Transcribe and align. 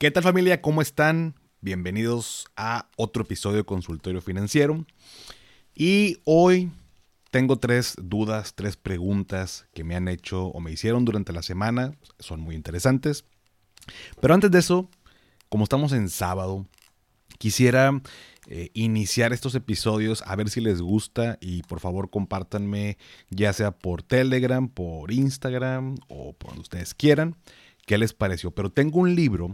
¿Qué 0.00 0.10
tal 0.10 0.22
familia? 0.22 0.62
¿Cómo 0.62 0.80
están? 0.80 1.34
Bienvenidos 1.60 2.46
a 2.56 2.88
otro 2.96 3.24
episodio 3.24 3.58
de 3.58 3.64
Consultorio 3.64 4.22
Financiero. 4.22 4.86
Y 5.74 6.16
hoy 6.24 6.70
tengo 7.30 7.58
tres 7.58 7.96
dudas, 8.02 8.54
tres 8.54 8.78
preguntas 8.78 9.66
que 9.74 9.84
me 9.84 9.96
han 9.96 10.08
hecho 10.08 10.46
o 10.46 10.60
me 10.60 10.72
hicieron 10.72 11.04
durante 11.04 11.34
la 11.34 11.42
semana. 11.42 11.92
Son 12.18 12.40
muy 12.40 12.54
interesantes. 12.54 13.26
Pero 14.22 14.32
antes 14.32 14.50
de 14.50 14.60
eso, 14.60 14.88
como 15.50 15.64
estamos 15.64 15.92
en 15.92 16.08
sábado, 16.08 16.66
quisiera 17.36 18.00
eh, 18.46 18.70
iniciar 18.72 19.34
estos 19.34 19.54
episodios 19.54 20.22
a 20.26 20.34
ver 20.34 20.48
si 20.48 20.62
les 20.62 20.80
gusta 20.80 21.36
y 21.42 21.60
por 21.64 21.78
favor 21.78 22.08
compártanme 22.08 22.96
ya 23.28 23.52
sea 23.52 23.72
por 23.72 24.02
Telegram, 24.02 24.66
por 24.66 25.12
Instagram 25.12 25.96
o 26.08 26.32
por 26.32 26.52
donde 26.52 26.62
ustedes 26.62 26.94
quieran 26.94 27.36
qué 27.84 27.98
les 27.98 28.14
pareció. 28.14 28.50
Pero 28.52 28.70
tengo 28.70 29.00
un 29.00 29.14
libro 29.14 29.52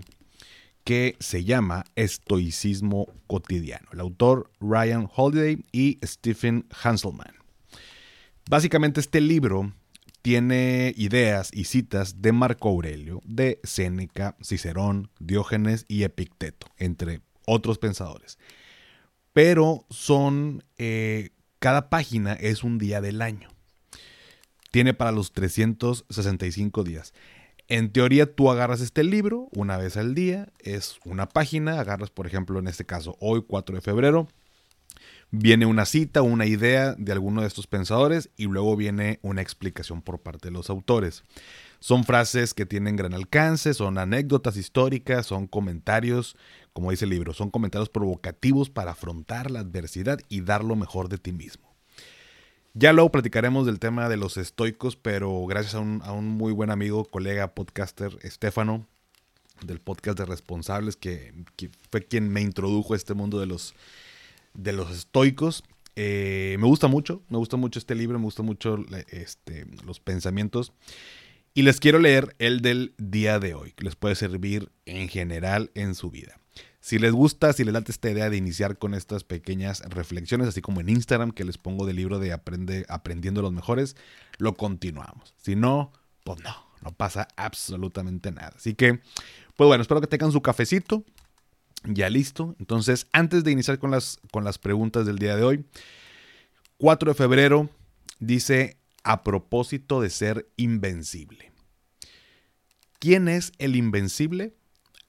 que 0.86 1.16
se 1.18 1.42
llama 1.42 1.84
Estoicismo 1.96 3.08
Cotidiano. 3.26 3.88
El 3.92 3.98
autor 3.98 4.52
Ryan 4.60 5.10
Holiday 5.12 5.64
y 5.72 5.98
Stephen 6.04 6.64
Hanselman. 6.80 7.34
Básicamente 8.48 9.00
este 9.00 9.20
libro 9.20 9.72
tiene 10.22 10.94
ideas 10.96 11.50
y 11.52 11.64
citas 11.64 12.22
de 12.22 12.30
Marco 12.30 12.68
Aurelio, 12.68 13.20
de 13.24 13.58
Séneca, 13.64 14.36
Cicerón, 14.40 15.10
Diógenes 15.18 15.86
y 15.88 16.04
Epicteto, 16.04 16.68
entre 16.78 17.20
otros 17.46 17.78
pensadores. 17.78 18.38
Pero 19.32 19.86
son, 19.90 20.62
eh, 20.78 21.30
cada 21.58 21.90
página 21.90 22.34
es 22.34 22.62
un 22.62 22.78
día 22.78 23.00
del 23.00 23.22
año. 23.22 23.48
Tiene 24.70 24.94
para 24.94 25.10
los 25.10 25.32
365 25.32 26.84
días. 26.84 27.12
En 27.68 27.90
teoría 27.90 28.32
tú 28.32 28.48
agarras 28.50 28.80
este 28.80 29.02
libro 29.02 29.48
una 29.52 29.76
vez 29.76 29.96
al 29.96 30.14
día, 30.14 30.48
es 30.60 31.00
una 31.04 31.28
página, 31.28 31.80
agarras 31.80 32.10
por 32.10 32.28
ejemplo 32.28 32.60
en 32.60 32.68
este 32.68 32.86
caso 32.86 33.16
hoy 33.18 33.42
4 33.44 33.74
de 33.74 33.80
febrero, 33.80 34.28
viene 35.32 35.66
una 35.66 35.84
cita, 35.84 36.22
una 36.22 36.46
idea 36.46 36.94
de 36.96 37.10
alguno 37.10 37.40
de 37.40 37.48
estos 37.48 37.66
pensadores 37.66 38.30
y 38.36 38.44
luego 38.44 38.76
viene 38.76 39.18
una 39.22 39.42
explicación 39.42 40.00
por 40.00 40.20
parte 40.20 40.46
de 40.46 40.52
los 40.52 40.70
autores. 40.70 41.24
Son 41.80 42.04
frases 42.04 42.54
que 42.54 42.66
tienen 42.66 42.94
gran 42.94 43.14
alcance, 43.14 43.74
son 43.74 43.98
anécdotas 43.98 44.56
históricas, 44.56 45.26
son 45.26 45.48
comentarios, 45.48 46.36
como 46.72 46.92
dice 46.92 47.04
el 47.04 47.10
libro, 47.10 47.34
son 47.34 47.50
comentarios 47.50 47.88
provocativos 47.88 48.70
para 48.70 48.92
afrontar 48.92 49.50
la 49.50 49.58
adversidad 49.60 50.20
y 50.28 50.42
dar 50.42 50.62
lo 50.62 50.76
mejor 50.76 51.08
de 51.08 51.18
ti 51.18 51.32
mismo. 51.32 51.65
Ya 52.78 52.92
luego 52.92 53.10
platicaremos 53.10 53.64
del 53.64 53.78
tema 53.78 54.06
de 54.10 54.18
los 54.18 54.36
estoicos, 54.36 54.96
pero 54.96 55.46
gracias 55.46 55.76
a 55.76 55.80
un, 55.80 56.28
muy 56.28 56.52
buen 56.52 56.70
amigo, 56.70 57.06
colega, 57.06 57.54
podcaster, 57.54 58.18
Estefano, 58.20 58.86
del 59.64 59.80
podcast 59.80 60.18
de 60.18 60.26
Responsables, 60.26 60.94
que, 60.94 61.32
fue 61.90 62.04
quien 62.04 62.28
me 62.28 62.42
introdujo 62.42 62.92
a 62.92 62.98
este 62.98 63.14
mundo 63.14 63.40
de 63.40 63.46
los, 63.46 63.74
de 64.52 64.74
los 64.74 64.90
estoicos. 64.90 65.64
Eh, 65.94 66.58
me 66.60 66.66
gusta 66.66 66.86
mucho, 66.86 67.22
me 67.30 67.38
gusta 67.38 67.56
mucho 67.56 67.78
este 67.78 67.94
libro, 67.94 68.18
me 68.18 68.26
gusta 68.26 68.42
mucho 68.42 68.76
este, 69.08 69.66
los 69.86 69.98
pensamientos. 69.98 70.74
Y 71.54 71.62
les 71.62 71.80
quiero 71.80 71.98
leer 71.98 72.36
el 72.38 72.60
del 72.60 72.92
día 72.98 73.38
de 73.38 73.54
hoy, 73.54 73.72
que 73.72 73.84
les 73.84 73.96
puede 73.96 74.16
servir 74.16 74.70
en 74.84 75.08
general 75.08 75.70
en 75.72 75.94
su 75.94 76.10
vida. 76.10 76.38
Si 76.86 77.00
les 77.00 77.10
gusta, 77.10 77.52
si 77.52 77.64
les 77.64 77.74
late 77.74 77.90
esta 77.90 78.08
idea 78.08 78.30
de 78.30 78.36
iniciar 78.36 78.78
con 78.78 78.94
estas 78.94 79.24
pequeñas 79.24 79.80
reflexiones, 79.88 80.46
así 80.46 80.60
como 80.60 80.80
en 80.80 80.88
Instagram 80.88 81.32
que 81.32 81.44
les 81.44 81.58
pongo 81.58 81.84
del 81.84 81.96
libro 81.96 82.20
de 82.20 82.32
Aprende, 82.32 82.86
Aprendiendo 82.88 83.42
los 83.42 83.52
Mejores, 83.52 83.96
lo 84.38 84.54
continuamos. 84.54 85.34
Si 85.36 85.56
no, 85.56 85.92
pues 86.22 86.40
no, 86.44 86.54
no 86.82 86.92
pasa 86.92 87.26
absolutamente 87.34 88.30
nada. 88.30 88.52
Así 88.54 88.74
que, 88.74 89.00
pues 89.56 89.66
bueno, 89.66 89.82
espero 89.82 90.00
que 90.00 90.06
tengan 90.06 90.30
su 90.30 90.42
cafecito. 90.42 91.04
Ya 91.82 92.08
listo. 92.08 92.54
Entonces, 92.60 93.08
antes 93.10 93.42
de 93.42 93.50
iniciar 93.50 93.80
con 93.80 93.90
las, 93.90 94.20
con 94.30 94.44
las 94.44 94.58
preguntas 94.58 95.06
del 95.06 95.18
día 95.18 95.34
de 95.34 95.42
hoy, 95.42 95.64
4 96.76 97.10
de 97.10 97.14
febrero 97.16 97.68
dice, 98.20 98.76
a 99.02 99.24
propósito 99.24 100.00
de 100.00 100.10
ser 100.10 100.48
invencible. 100.56 101.50
¿Quién 103.00 103.26
es 103.26 103.50
el 103.58 103.74
invencible? 103.74 104.55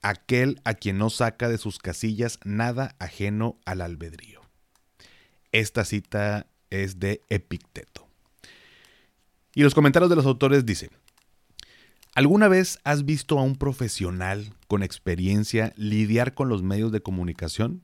Aquel 0.01 0.61
a 0.63 0.73
quien 0.73 0.97
no 0.97 1.09
saca 1.09 1.49
de 1.49 1.57
sus 1.57 1.79
casillas 1.79 2.39
nada 2.43 2.95
ajeno 2.99 3.59
al 3.65 3.81
albedrío. 3.81 4.41
Esta 5.51 5.85
cita 5.85 6.47
es 6.69 6.99
de 6.99 7.21
Epicteto. 7.29 8.07
Y 9.55 9.63
los 9.63 9.73
comentarios 9.73 10.09
de 10.09 10.15
los 10.15 10.25
autores 10.25 10.65
dicen, 10.65 10.89
¿alguna 12.13 12.47
vez 12.47 12.79
has 12.83 13.05
visto 13.05 13.39
a 13.39 13.43
un 13.43 13.55
profesional 13.55 14.53
con 14.67 14.83
experiencia 14.83 15.73
lidiar 15.77 16.33
con 16.33 16.49
los 16.49 16.61
medios 16.61 16.91
de 16.91 17.01
comunicación? 17.01 17.81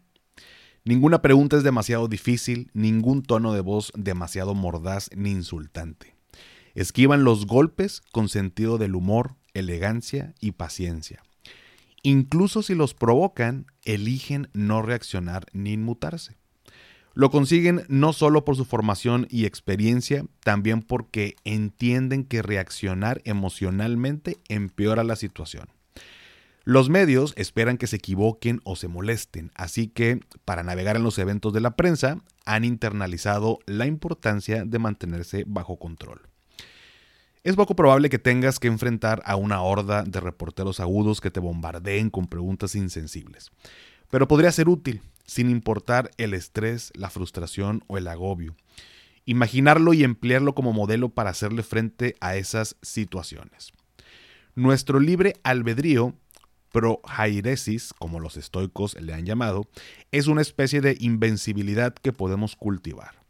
Ninguna 0.86 1.22
pregunta 1.22 1.58
es 1.58 1.64
demasiado 1.64 2.08
difícil, 2.08 2.70
ningún 2.74 3.24
tono 3.24 3.54
de 3.54 3.62
voz 3.62 3.92
demasiado 3.96 4.54
mordaz 4.54 5.10
ni 5.16 5.32
insultante. 5.32 6.16
Esquivan 6.76 7.24
los 7.24 7.48
golpes 7.48 8.02
con 8.12 8.28
sentido 8.28 8.78
del 8.78 8.96
humor, 8.96 9.36
elegancia 9.54 10.34
y 10.42 10.52
paciencia 10.52 11.24
Incluso 12.04 12.62
si 12.62 12.76
los 12.76 12.94
provocan, 12.94 13.66
eligen 13.86 14.50
no 14.54 14.82
reaccionar 14.82 15.46
ni 15.54 15.72
inmutarse. 15.72 16.38
Lo 17.16 17.32
consiguen 17.32 17.84
no 17.88 18.12
solo 18.12 18.44
por 18.44 18.56
su 18.58 18.66
formación 18.66 19.28
y 19.30 19.46
experiencia, 19.46 20.26
también 20.44 20.82
porque 20.82 21.36
entienden 21.46 22.26
que 22.26 22.42
reaccionar 22.42 23.22
emocionalmente 23.24 24.38
empeora 24.50 25.04
la 25.04 25.16
situación. 25.16 25.70
Los 26.66 26.90
medios 26.90 27.34
esperan 27.38 27.78
que 27.78 27.88
se 27.88 27.98
equivoquen 27.98 28.62
o 28.64 28.76
se 28.76 28.88
molesten, 28.88 29.52
así 29.54 29.88
que 29.88 30.22
para 30.44 30.64
navegar 30.64 30.96
en 30.96 31.04
los 31.04 31.20
eventos 31.20 31.54
de 31.54 31.62
la 31.62 31.76
prensa 31.76 32.22
han 32.46 32.66
internalizado 32.66 33.60
la 33.66 33.86
importancia 33.86 34.66
de 34.66 34.80
mantenerse 34.80 35.44
bajo 35.46 35.78
control. 35.78 36.33
Es 37.44 37.58
poco 37.58 37.76
probable 37.76 38.10
que 38.10 38.20
tengas 38.20 38.58
que 38.58 38.70
enfrentar 38.70 39.22
a 39.26 39.36
una 39.36 39.62
horda 39.62 40.04
de 40.04 40.22
reporteros 40.22 40.80
agudos 40.80 41.20
que 41.20 41.30
te 41.30 41.42
bombardeen 41.42 42.10
con 42.10 42.28
preguntas 42.28 42.74
insensibles, 42.74 43.52
pero 44.10 44.30
podría 44.30 44.50
ser 44.54 44.70
útil, 44.70 45.02
sin 45.26 45.50
importar 45.50 46.10
el 46.16 46.34
estrés, 46.34 46.94
la 46.96 47.10
frustración 47.10 47.84
o 47.88 47.98
el 47.98 48.08
agobio. 48.08 48.56
Imaginarlo 49.26 49.94
y 49.94 50.06
emplearlo 50.06 50.56
como 50.56 50.72
modelo 50.72 51.10
para 51.10 51.32
hacerle 51.32 51.64
frente 51.64 52.16
a 52.22 52.38
esas 52.38 52.78
situaciones. 52.82 53.74
Nuestro 54.56 55.02
libre 55.02 55.34
albedrío, 55.44 56.14
prohairesis, 56.72 57.94
como 58.00 58.22
los 58.22 58.38
estoicos 58.38 58.96
le 59.02 59.14
han 59.14 59.26
llamado, 59.26 59.68
es 60.14 60.28
una 60.28 60.42
especie 60.42 60.80
de 60.80 60.96
invencibilidad 60.98 61.94
que 61.94 62.14
podemos 62.14 62.56
cultivar 62.56 63.23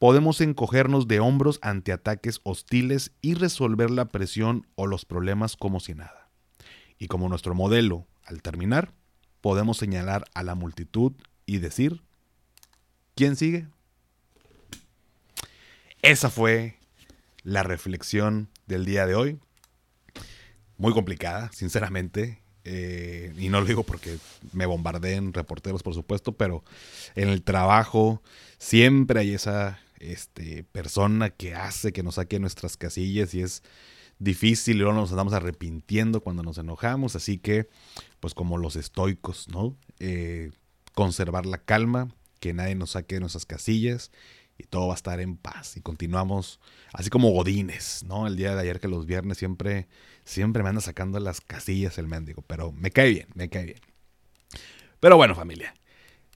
podemos 0.00 0.40
encogernos 0.40 1.08
de 1.08 1.20
hombros 1.20 1.58
ante 1.60 1.92
ataques 1.92 2.40
hostiles 2.42 3.12
y 3.20 3.34
resolver 3.34 3.90
la 3.90 4.06
presión 4.06 4.66
o 4.74 4.86
los 4.86 5.04
problemas 5.04 5.56
como 5.56 5.78
si 5.78 5.94
nada. 5.94 6.30
Y 6.98 7.06
como 7.06 7.28
nuestro 7.28 7.54
modelo, 7.54 8.06
al 8.24 8.40
terminar, 8.40 8.94
podemos 9.42 9.76
señalar 9.76 10.24
a 10.32 10.42
la 10.42 10.54
multitud 10.54 11.12
y 11.44 11.58
decir, 11.58 12.02
¿quién 13.14 13.36
sigue? 13.36 13.68
Esa 16.00 16.30
fue 16.30 16.78
la 17.42 17.62
reflexión 17.62 18.48
del 18.66 18.86
día 18.86 19.04
de 19.04 19.14
hoy. 19.14 19.38
Muy 20.78 20.94
complicada, 20.94 21.50
sinceramente. 21.52 22.40
Eh, 22.64 23.34
y 23.36 23.50
no 23.50 23.60
lo 23.60 23.66
digo 23.66 23.82
porque 23.82 24.16
me 24.54 24.64
bombardeen 24.64 25.34
reporteros, 25.34 25.82
por 25.82 25.92
supuesto, 25.92 26.32
pero 26.32 26.64
en 27.16 27.28
el 27.28 27.42
trabajo 27.42 28.22
siempre 28.58 29.20
hay 29.20 29.34
esa 29.34 29.78
este, 30.00 30.64
persona 30.64 31.30
que 31.30 31.54
hace 31.54 31.92
que 31.92 32.02
nos 32.02 32.16
saque 32.16 32.40
nuestras 32.40 32.76
casillas 32.76 33.32
y 33.34 33.42
es 33.42 33.62
difícil 34.18 34.76
y 34.76 34.78
luego 34.80 34.94
nos 34.94 35.10
andamos 35.10 35.32
arrepintiendo 35.32 36.20
cuando 36.20 36.42
nos 36.42 36.58
enojamos, 36.58 37.16
así 37.16 37.38
que 37.38 37.68
pues 38.18 38.34
como 38.34 38.58
los 38.58 38.76
estoicos, 38.76 39.48
¿no? 39.48 39.76
Eh, 39.98 40.50
conservar 40.94 41.46
la 41.46 41.58
calma, 41.58 42.08
que 42.40 42.52
nadie 42.52 42.74
nos 42.74 42.90
saque 42.90 43.16
de 43.16 43.20
nuestras 43.20 43.46
casillas 43.46 44.10
y 44.58 44.64
todo 44.64 44.88
va 44.88 44.94
a 44.94 44.96
estar 44.96 45.20
en 45.20 45.36
paz 45.36 45.76
y 45.76 45.80
continuamos 45.80 46.60
así 46.92 47.08
como 47.08 47.30
godines, 47.30 48.02
¿no? 48.04 48.26
El 48.26 48.36
día 48.36 48.54
de 48.54 48.60
ayer 48.62 48.80
que 48.80 48.88
los 48.88 49.06
viernes 49.06 49.38
siempre 49.38 49.88
siempre 50.24 50.62
me 50.62 50.68
anda 50.68 50.80
sacando 50.80 51.18
las 51.18 51.40
casillas 51.40 51.98
el 51.98 52.06
mendigo, 52.06 52.42
pero 52.42 52.72
me 52.72 52.90
cae 52.90 53.10
bien, 53.10 53.28
me 53.34 53.48
cae 53.48 53.64
bien. 53.64 53.80
Pero 55.00 55.16
bueno, 55.16 55.34
familia. 55.34 55.74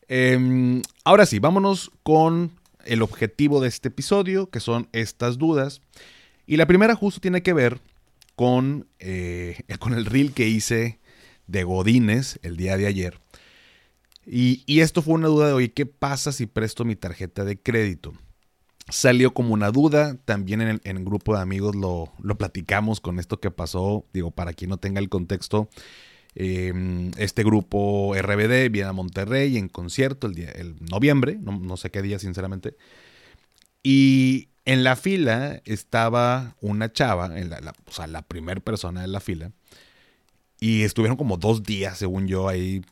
Em, 0.08 0.82
ahora 1.04 1.26
sí, 1.26 1.38
vámonos 1.38 1.90
con 2.02 2.52
el 2.86 3.02
objetivo 3.02 3.60
de 3.60 3.68
este 3.68 3.88
episodio, 3.88 4.50
que 4.50 4.60
son 4.60 4.88
estas 4.92 5.38
dudas. 5.38 5.80
Y 6.46 6.56
la 6.56 6.66
primera 6.66 6.94
justo 6.94 7.20
tiene 7.20 7.42
que 7.42 7.52
ver 7.52 7.80
con, 8.36 8.86
eh, 8.98 9.58
con 9.78 9.94
el 9.94 10.06
reel 10.06 10.32
que 10.32 10.48
hice 10.48 10.98
de 11.46 11.64
Godines 11.64 12.38
el 12.42 12.56
día 12.56 12.76
de 12.76 12.86
ayer. 12.86 13.20
Y, 14.26 14.80
esto 14.80 15.02
fue 15.02 15.14
una 15.14 15.28
duda 15.28 15.48
de, 15.48 15.52
hoy 15.52 15.68
¿qué 15.68 15.84
pasa 15.84 16.32
si 16.32 16.46
presto 16.46 16.84
mi 16.84 16.96
tarjeta 16.96 17.44
de 17.44 17.60
crédito? 17.60 18.14
Salió 18.88 19.34
como 19.34 19.52
una 19.52 19.70
duda, 19.70 20.16
también 20.24 20.62
en 20.62 20.80
el, 20.82 21.04
grupo 21.04 21.34
de 21.34 21.42
amigos 21.42 21.74
lo, 21.74 22.10
lo, 22.22 22.36
platicamos 22.36 23.00
con 23.00 23.18
esto 23.18 23.38
que 23.38 23.50
pasó, 23.50 24.06
digo, 24.12 24.30
para 24.30 24.54
quien 24.54 24.70
no 24.70 24.78
tenga 24.78 25.00
el 25.00 25.10
contexto, 25.10 25.68
Em, 26.36 27.12
este 27.16 27.44
grupo 27.44 28.14
RBD 28.16 28.70
viene 28.70 28.88
a 28.88 28.92
Monterrey 28.92 29.56
en 29.56 29.68
concierto 29.68 30.26
el, 30.26 30.34
día, 30.34 30.50
el 30.50 30.74
noviembre, 30.90 31.38
no, 31.40 31.76
sé 31.76 31.90
qué 31.90 32.02
día 32.02 32.18
sinceramente. 32.18 32.76
Y 33.82 34.48
en 34.64 34.82
la 34.82 34.96
fila 34.96 35.62
estaba 35.64 36.56
una 36.60 36.92
chava, 36.92 37.38
en 37.38 37.50
la, 37.50 37.74
o 37.86 37.92
sea, 37.92 38.06
la 38.06 38.22
primera 38.22 38.60
persona 38.60 39.02
de 39.02 39.08
la 39.08 39.20
fila. 39.20 39.52
Y 40.60 40.82
estuvieron 40.82 41.16
como 41.16 41.36
dos 41.36 41.62
días, 41.62 41.98
según 41.98 42.26
yo, 42.26 42.48
ahí 42.48 42.82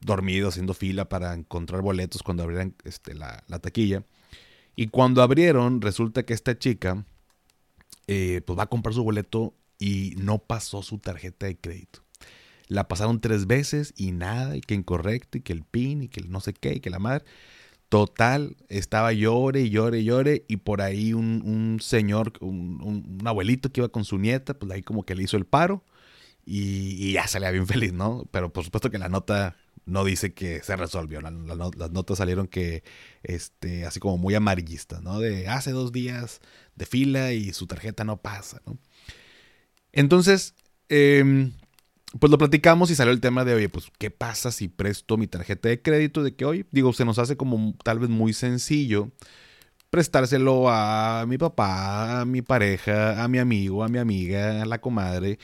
dormidos 0.00 0.54
haciendo 0.54 0.74
fila 0.74 1.08
para 1.08 1.34
encontrar 1.34 1.80
boletos 1.82 2.22
cuando 2.22 2.42
abrieran 2.42 2.74
este, 2.84 3.14
la, 3.14 3.42
taquilla. 3.60 4.04
Y 4.76 4.88
cuando 4.88 5.22
abrieron, 5.22 5.80
resulta 5.80 6.24
que 6.24 6.34
esta 6.34 6.58
chica 6.58 7.04
eh, 8.06 8.42
pues 8.44 8.58
va 8.58 8.64
a 8.64 8.68
comprar 8.68 8.94
su 8.94 9.04
boleto 9.04 9.54
y 9.78 10.14
no 10.18 10.38
pasó 10.38 10.82
su 10.82 10.98
tarjeta 10.98 11.46
de 11.46 11.56
crédito. 11.56 12.02
La 12.68 12.88
pasaron 12.88 13.20
tres 13.20 13.46
veces 13.46 13.94
y 13.96 14.12
nada, 14.12 14.56
y 14.56 14.60
que 14.60 14.74
incorrecto, 14.74 15.38
y 15.38 15.42
que 15.42 15.52
el 15.52 15.64
PIN, 15.64 16.02
y 16.02 16.08
que 16.08 16.20
el 16.20 16.30
no 16.30 16.40
sé 16.40 16.52
qué, 16.54 16.74
y 16.74 16.80
que 16.80 16.90
la 16.90 16.98
madre. 16.98 17.24
Total, 17.88 18.56
estaba 18.68 19.12
llore 19.12 19.62
y 19.62 19.70
llore 19.70 20.00
y 20.00 20.04
llore, 20.04 20.44
y 20.48 20.58
por 20.58 20.80
ahí 20.80 21.12
un, 21.12 21.78
señor, 21.80 22.32
un, 22.40 23.20
abuelito 23.24 23.70
que 23.70 23.80
iba 23.82 23.88
con 23.90 24.04
su 24.04 24.18
nieta, 24.18 24.54
pues 24.54 24.72
ahí 24.72 24.82
como 24.82 25.04
que 25.04 25.14
le 25.14 25.24
hizo 25.24 25.36
el 25.36 25.44
paro, 25.46 25.84
y, 26.46 27.12
ya 27.12 27.26
salía 27.28 27.50
bien 27.50 27.66
feliz, 27.66 27.92
¿no? 27.92 28.26
Pero 28.30 28.52
por 28.52 28.64
supuesto 28.64 28.90
que 28.90 28.98
la 28.98 29.08
nota 29.08 29.56
no 29.84 30.04
dice 30.04 30.32
que 30.34 30.62
se 30.62 30.76
resolvió. 30.76 31.20
las 31.20 31.90
notas 31.90 32.18
salieron 32.18 32.48
que, 32.48 32.84
este, 33.22 33.84
así 33.86 34.00
como 34.00 34.16
muy 34.18 34.34
amarillistas, 34.34 35.02
¿no? 35.02 35.20
De 35.20 35.48
hace 35.48 35.72
dos 35.72 35.92
días 35.92 36.40
de 36.76 36.86
fila 36.86 37.32
y 37.32 37.52
su 37.52 37.66
tarjeta 37.66 38.04
no 38.04 38.22
pasa, 38.22 38.62
¿no? 38.66 38.78
Entonces, 39.92 40.54
em, 40.88 41.52
pues 42.18 42.30
lo 42.30 42.38
platicamos 42.38 42.90
y 42.90 42.94
salió 42.94 43.12
el 43.12 43.20
tema 43.20 43.44
de, 43.44 43.54
oye, 43.54 43.68
pues, 43.68 43.90
¿qué 43.98 44.10
pasa 44.10 44.52
si 44.52 44.68
presto 44.68 45.16
mi 45.16 45.26
tarjeta 45.26 45.68
de 45.68 45.80
crédito? 45.80 46.22
De 46.22 46.34
que 46.34 46.44
hoy, 46.44 46.66
digo, 46.70 46.92
se 46.92 47.04
nos 47.04 47.18
hace 47.18 47.36
como 47.36 47.74
tal 47.84 47.98
vez 47.98 48.10
muy 48.10 48.32
sencillo 48.32 49.10
prestárselo 49.92 50.70
a 50.70 51.26
mi 51.28 51.36
papá, 51.36 52.22
a 52.22 52.24
mi 52.24 52.40
pareja, 52.40 53.22
a 53.22 53.28
mi 53.28 53.38
amigo, 53.38 53.84
a 53.84 53.88
mi 53.88 53.98
amiga, 53.98 54.62
a 54.62 54.64
la 54.64 54.80
comadre. 54.80 55.38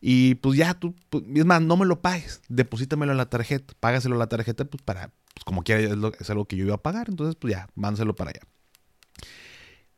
Y 0.00 0.36
pues 0.36 0.56
ya 0.56 0.72
tú, 0.72 0.94
pues, 1.10 1.22
es 1.34 1.44
más, 1.44 1.60
no 1.60 1.76
me 1.76 1.84
lo 1.84 2.00
pagues, 2.00 2.40
deposítamelo 2.48 3.12
en 3.12 3.18
la 3.18 3.28
tarjeta, 3.28 3.74
págaselo 3.78 4.14
en 4.14 4.20
la 4.20 4.28
tarjeta, 4.28 4.64
pues 4.64 4.82
para, 4.82 5.08
pues 5.34 5.44
como 5.44 5.62
quiera, 5.62 5.82
es, 5.82 5.92
es, 6.18 6.30
algo 6.30 6.46
que 6.46 6.56
yo 6.56 6.64
iba 6.64 6.76
a 6.76 6.82
pagar, 6.82 7.10
entonces 7.10 7.36
pues 7.36 7.52
ya, 7.52 7.68
mándaselo 7.74 8.16
para 8.16 8.30
allá. 8.30 8.40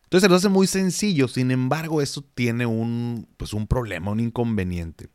Entonces 0.03 0.23
se 0.25 0.29
lo 0.29 0.35
hace 0.35 0.49
muy 0.49 0.67
sencillo, 0.67 1.29
sin 1.29 1.53
embargo, 1.53 2.03
eso 2.03 2.25
tiene 2.35 2.67
un, 2.67 3.29
pues 3.37 3.53
un 3.53 3.69
problema, 3.69 4.11
un 4.11 4.19
inconveniente. 4.19 5.11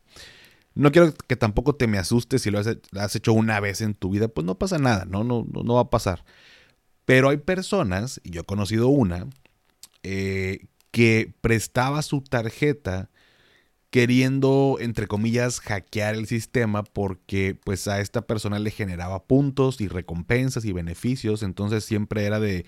No 0.77 0.91
quiero 0.91 1.13
que 1.13 1.35
tampoco 1.35 1.75
te 1.75 1.87
me 1.87 1.97
asustes 1.97 2.41
si 2.43 2.51
lo 2.51 2.59
has, 2.59 3.15
hecho 3.15 3.33
una 3.33 3.59
vez 3.59 3.81
en 3.81 3.95
tu 3.95 4.11
vida, 4.11 4.27
pues 4.27 4.45
no 4.45 4.57
pasa 4.57 4.77
nada, 4.77 5.05
¿no? 5.05 5.23
No, 5.23 5.45
no, 5.51 5.73
va 5.73 5.81
a 5.81 5.89
pasar. 5.89 6.23
Pero 7.05 7.29
hay 7.29 7.37
personas, 7.37 8.21
y 8.23 8.31
yo 8.31 8.41
he 8.41 8.45
conocido 8.45 8.87
una, 8.89 9.27
eh, 10.03 10.67
que 10.91 11.33
prestaba 11.41 12.01
su 12.01 12.21
tarjeta 12.21 13.09
queriendo, 13.89 14.77
entre 14.79 15.07
comillas, 15.07 15.59
hackear 15.61 16.15
el 16.15 16.27
sistema 16.27 16.83
porque 16.83 17.57
pues 17.63 17.87
a 17.87 18.01
esta 18.01 18.21
persona 18.27 18.59
le 18.59 18.71
generaba 18.71 19.23
puntos 19.23 19.81
y 19.81 19.87
recompensas 19.87 20.65
y 20.65 20.73
beneficios, 20.73 21.41
entonces 21.43 21.85
siempre 21.85 22.25
era 22.25 22.39
de, 22.39 22.65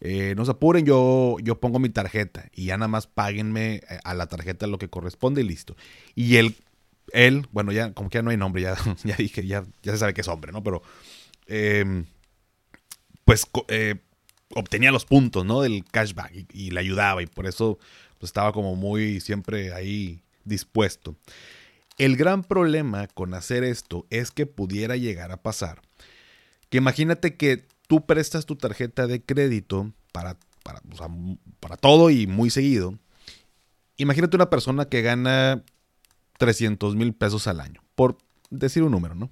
eh, 0.00 0.34
no 0.36 0.44
se 0.44 0.52
apuren, 0.52 0.84
yo, 0.84 1.36
yo 1.42 1.60
pongo 1.60 1.78
mi 1.78 1.90
tarjeta 1.90 2.48
y 2.52 2.66
ya 2.66 2.76
nada 2.76 2.88
más 2.88 3.06
páguenme 3.06 3.76
eh, 3.76 3.82
a 4.04 4.14
la 4.14 4.26
tarjeta 4.26 4.66
lo 4.66 4.78
que 4.78 4.88
corresponde 4.88 5.42
y 5.42 5.44
listo. 5.44 5.76
Y 6.14 6.36
él, 6.36 6.56
él 7.12 7.46
bueno, 7.52 7.72
ya 7.72 7.92
como 7.92 8.10
que 8.10 8.18
ya 8.18 8.22
no 8.22 8.30
hay 8.30 8.36
nombre, 8.36 8.62
ya, 9.04 9.16
dije, 9.16 9.46
ya, 9.46 9.64
ya 9.82 9.92
se 9.92 9.98
sabe 9.98 10.14
que 10.14 10.22
es 10.22 10.28
hombre, 10.28 10.52
¿no? 10.52 10.62
Pero, 10.62 10.82
em, 11.46 12.06
pues 13.24 13.46
eh, 13.68 13.96
obtenía 14.54 14.92
los 14.92 15.04
puntos, 15.04 15.44
¿no? 15.44 15.62
Del 15.62 15.84
cashback 15.84 16.32
y, 16.52 16.70
le 16.70 16.80
ayudaba 16.80 17.22
y 17.22 17.26
por 17.26 17.46
eso 17.46 17.78
pues, 18.18 18.28
estaba 18.28 18.52
como 18.52 18.76
muy 18.76 19.20
siempre 19.20 19.72
ahí 19.72 20.22
dispuesto. 20.44 21.16
El 21.96 22.16
gran 22.16 22.42
problema 22.42 23.06
con 23.06 23.34
hacer 23.34 23.64
esto 23.64 24.06
es 24.10 24.30
que 24.30 24.46
pudiera 24.46 24.96
llegar 24.96 25.30
a 25.30 25.42
pasar. 25.42 25.80
Que 26.68 26.78
imagínate 26.78 27.36
que 27.36 27.66
tú 27.86 28.04
prestas 28.04 28.46
tu 28.46 28.56
tarjeta 28.56 29.06
de 29.06 29.22
crédito 29.22 29.92
para, 30.10 30.36
para, 31.60 31.76
todo 31.76 32.10
y 32.10 32.26
muy 32.26 32.50
seguido. 32.50 32.98
Imagínate 33.96 34.36
una 34.36 34.50
persona 34.50 34.86
que 34.86 35.02
gana 35.02 35.62
300 36.38 36.96
mil 36.96 37.14
pesos 37.14 37.46
al 37.46 37.60
año, 37.60 37.82
por 37.94 38.18
decir 38.50 38.82
un 38.82 38.92
número, 38.92 39.14
¿no? 39.14 39.30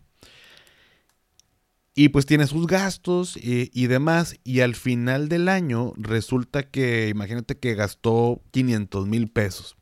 Y 1.94 2.08
pues 2.08 2.25
tiene 2.25 2.46
sus 2.46 2.66
gastos 2.66 3.37
y, 3.37 3.70
y, 3.75 3.87
demás. 3.87 4.37
Y 4.44 4.60
al 4.60 4.75
final 4.75 5.28
del 5.28 5.49
año 5.50 5.93
resulta 5.96 6.62
que, 6.62 7.08
imagínate 7.08 7.58
que 7.58 7.75
gastó 7.75 8.40
500 8.50 9.06
mil 9.06 9.28
pesos. 9.28 9.76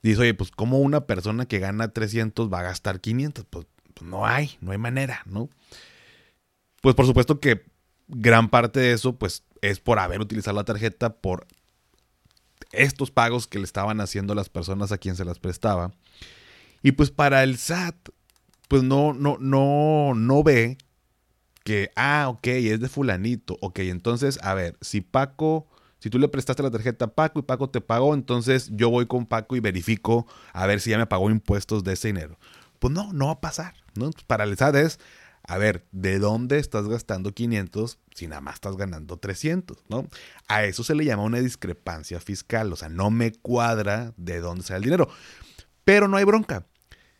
Dice, 0.00 0.20
oye, 0.20 0.34
pues 0.34 0.52
¿cómo 0.52 0.78
una 0.78 1.06
persona 1.06 1.46
que 1.46 1.58
gana 1.58 1.88
300 1.88 2.52
va 2.52 2.60
a 2.60 2.64
gastar 2.64 3.00
500? 3.00 3.44
Pues, 3.50 3.66
pues 3.94 4.08
no 4.08 4.26
hay, 4.26 4.56
no 4.60 4.70
hay 4.70 4.78
manera, 4.78 5.22
¿no? 5.26 5.48
Pues 6.80 6.94
por 6.94 7.06
supuesto 7.06 7.40
que 7.40 7.64
gran 8.08 8.48
parte 8.50 8.80
de 8.80 8.92
eso 8.92 9.16
pues 9.16 9.44
es 9.60 9.80
por 9.80 9.98
haber 9.98 10.20
utilizado 10.20 10.56
la 10.56 10.64
tarjeta 10.64 11.14
por 11.14 11.46
estos 12.72 13.10
pagos 13.10 13.46
que 13.46 13.58
le 13.58 13.64
estaban 13.64 14.00
haciendo 14.00 14.34
las 14.34 14.48
personas 14.48 14.92
a 14.92 14.98
quien 14.98 15.16
se 15.16 15.24
las 15.24 15.38
prestaba. 15.38 15.92
Y 16.82 16.92
pues 16.92 17.10
para 17.10 17.42
el 17.42 17.58
SAT 17.58 18.08
pues 18.68 18.82
no 18.82 19.12
no 19.12 19.36
no 19.38 20.14
no 20.14 20.42
ve 20.42 20.78
que 21.64 21.90
ah, 21.94 22.26
ok, 22.28 22.46
es 22.46 22.80
de 22.80 22.88
fulanito. 22.88 23.56
Ok, 23.60 23.80
entonces, 23.80 24.38
a 24.42 24.54
ver, 24.54 24.76
si 24.80 25.00
Paco 25.00 25.68
si 26.02 26.10
tú 26.10 26.18
le 26.18 26.26
prestaste 26.26 26.64
la 26.64 26.70
tarjeta 26.72 27.04
a 27.04 27.14
Paco 27.14 27.38
y 27.38 27.42
Paco 27.42 27.70
te 27.70 27.80
pagó, 27.80 28.14
entonces 28.14 28.70
yo 28.72 28.90
voy 28.90 29.06
con 29.06 29.24
Paco 29.24 29.54
y 29.54 29.60
verifico 29.60 30.26
a 30.52 30.66
ver 30.66 30.80
si 30.80 30.90
ya 30.90 30.98
me 30.98 31.06
pagó 31.06 31.30
impuestos 31.30 31.84
de 31.84 31.92
ese 31.92 32.08
dinero. 32.08 32.38
Pues 32.80 32.92
no, 32.92 33.12
no 33.12 33.26
va 33.26 33.32
a 33.34 33.40
pasar. 33.40 33.74
¿no? 33.94 34.10
Para 34.26 34.42
el 34.42 34.56
SAT 34.56 34.74
es, 34.74 34.98
a 35.44 35.58
ver, 35.58 35.86
¿de 35.90 36.18
dónde 36.18 36.58
estás 36.58 36.86
gastando 36.86 37.32
500 37.32 37.98
si 38.14 38.28
nada 38.28 38.40
más 38.40 38.54
estás 38.54 38.76
ganando 38.76 39.16
300? 39.16 39.78
¿no? 39.88 40.06
A 40.48 40.64
eso 40.64 40.84
se 40.84 40.94
le 40.94 41.04
llama 41.04 41.24
una 41.24 41.40
discrepancia 41.40 42.20
fiscal, 42.20 42.72
o 42.72 42.76
sea, 42.76 42.88
no 42.88 43.10
me 43.10 43.32
cuadra 43.32 44.14
de 44.16 44.40
dónde 44.40 44.64
sale 44.64 44.78
el 44.78 44.84
dinero. 44.84 45.08
Pero 45.84 46.06
no 46.06 46.16
hay 46.16 46.24
bronca. 46.24 46.66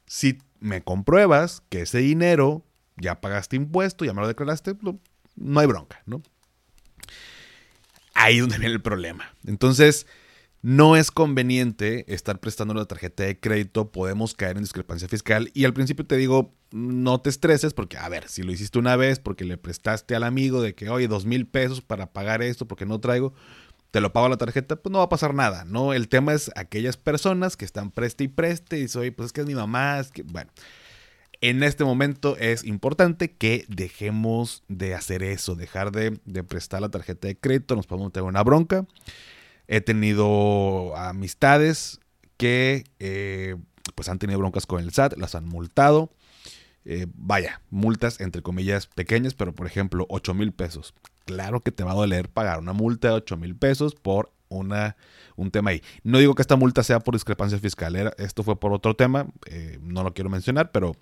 Si 0.06 0.38
me 0.60 0.82
compruebas 0.82 1.62
que 1.68 1.82
ese 1.82 1.98
dinero 1.98 2.64
ya 2.96 3.20
pagaste 3.20 3.56
impuesto, 3.56 4.04
ya 4.04 4.12
me 4.12 4.20
lo 4.20 4.28
declaraste, 4.28 4.76
no 5.34 5.60
hay 5.60 5.66
bronca, 5.66 6.02
¿no? 6.06 6.22
Ahí 8.14 8.36
es 8.36 8.42
donde 8.42 8.58
viene 8.58 8.74
el 8.74 8.82
problema. 8.82 9.34
Entonces, 9.46 10.06
no 10.62 10.96
es 10.96 11.10
conveniente 11.10 12.04
estar 12.12 12.38
prestando 12.38 12.72
la 12.72 12.84
tarjeta 12.84 13.24
de 13.24 13.38
crédito, 13.38 13.90
podemos 13.90 14.34
caer 14.34 14.56
en 14.56 14.62
discrepancia 14.62 15.08
fiscal. 15.08 15.50
Y 15.54 15.64
al 15.64 15.74
principio 15.74 16.06
te 16.06 16.16
digo, 16.16 16.54
no 16.70 17.20
te 17.20 17.30
estreses 17.30 17.74
porque, 17.74 17.98
a 17.98 18.08
ver, 18.08 18.28
si 18.28 18.44
lo 18.44 18.52
hiciste 18.52 18.78
una 18.78 18.94
vez 18.94 19.18
porque 19.18 19.44
le 19.44 19.58
prestaste 19.58 20.14
al 20.14 20.22
amigo 20.22 20.62
de 20.62 20.76
que, 20.76 20.88
oye, 20.88 21.08
dos 21.08 21.26
mil 21.26 21.48
pesos 21.48 21.80
para 21.80 22.12
pagar 22.12 22.42
esto 22.42 22.68
porque 22.68 22.86
no 22.86 23.00
traigo, 23.00 23.34
te 23.90 24.00
lo 24.00 24.12
pago 24.12 24.28
la 24.28 24.36
tarjeta, 24.36 24.76
pues 24.76 24.92
no 24.92 24.98
va 24.98 25.04
a 25.04 25.08
pasar 25.08 25.34
nada, 25.34 25.64
¿no? 25.64 25.92
El 25.92 26.08
tema 26.08 26.32
es 26.32 26.50
aquellas 26.54 26.96
personas 26.96 27.56
que 27.56 27.64
están 27.64 27.90
preste 27.90 28.24
y 28.24 28.28
preste 28.28 28.78
y 28.78 28.86
soy, 28.86 29.10
pues 29.10 29.26
es 29.26 29.32
que 29.32 29.40
es 29.40 29.46
mi 29.48 29.54
mamá, 29.54 29.98
es 29.98 30.10
que, 30.12 30.22
bueno. 30.22 30.50
En 31.40 31.64
este 31.64 31.82
momento 31.82 32.36
es 32.36 32.62
importante 32.62 33.32
que 33.32 33.64
dejemos 33.66 34.62
de 34.68 34.94
hacer 34.94 35.24
eso, 35.24 35.56
dejar 35.56 35.90
de, 35.90 36.20
de 36.24 36.44
prestar 36.44 36.80
la 36.80 36.88
tarjeta 36.88 37.26
de 37.26 37.36
crédito, 37.36 37.74
nos 37.74 37.88
podemos 37.88 38.12
tener 38.12 38.28
una 38.28 38.44
bronca. 38.44 38.86
He 39.68 39.80
tenido 39.80 40.96
amistades 40.96 42.00
que 42.36 42.84
eh, 42.98 43.56
pues 43.94 44.08
han 44.08 44.18
tenido 44.18 44.38
broncas 44.38 44.66
con 44.66 44.80
el 44.80 44.92
SAT, 44.92 45.16
las 45.16 45.34
han 45.34 45.46
multado. 45.46 46.10
Eh, 46.84 47.06
vaya, 47.14 47.62
multas 47.70 48.20
entre 48.20 48.42
comillas 48.42 48.88
pequeñas, 48.88 49.34
pero 49.34 49.54
por 49.54 49.66
ejemplo, 49.66 50.06
8 50.08 50.34
mil 50.34 50.52
pesos. 50.52 50.94
Claro 51.24 51.60
que 51.62 51.70
te 51.70 51.84
va 51.84 51.92
a 51.92 51.94
doler 51.94 52.28
pagar 52.28 52.58
una 52.58 52.72
multa 52.72 53.08
de 53.08 53.14
8 53.14 53.36
mil 53.36 53.56
pesos 53.56 53.94
por 53.94 54.32
una, 54.48 54.96
un 55.36 55.50
tema 55.50 55.70
ahí. 55.70 55.82
No 56.02 56.18
digo 56.18 56.34
que 56.34 56.42
esta 56.42 56.56
multa 56.56 56.82
sea 56.82 57.00
por 57.00 57.14
discrepancia 57.14 57.58
fiscal, 57.58 58.12
esto 58.18 58.42
fue 58.42 58.58
por 58.58 58.72
otro 58.72 58.96
tema, 58.96 59.26
eh, 59.46 59.78
no 59.80 60.02
lo 60.02 60.12
quiero 60.12 60.30
mencionar, 60.30 60.72
pero 60.72 60.96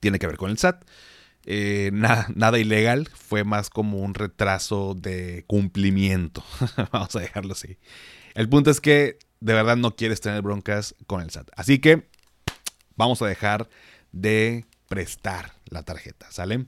tiene 0.00 0.18
que 0.18 0.26
ver 0.26 0.36
con 0.36 0.50
el 0.50 0.58
SAT. 0.58 0.84
Eh, 1.50 1.88
nada, 1.94 2.26
nada 2.34 2.58
ilegal, 2.58 3.08
fue 3.14 3.42
más 3.42 3.70
como 3.70 4.00
un 4.00 4.12
retraso 4.12 4.94
de 4.94 5.44
cumplimiento. 5.46 6.44
Vamos 6.92 7.16
a 7.16 7.20
dejarlo 7.20 7.52
así. 7.52 7.78
El 8.34 8.50
punto 8.50 8.70
es 8.70 8.82
que 8.82 9.18
de 9.40 9.54
verdad 9.54 9.78
no 9.78 9.96
quieres 9.96 10.20
tener 10.20 10.42
broncas 10.42 10.94
con 11.06 11.22
el 11.22 11.30
SAT. 11.30 11.48
Así 11.56 11.78
que 11.78 12.06
vamos 12.96 13.22
a 13.22 13.26
dejar 13.26 13.70
de 14.12 14.66
prestar 14.88 15.54
la 15.70 15.84
tarjeta, 15.84 16.30
¿sale? 16.30 16.66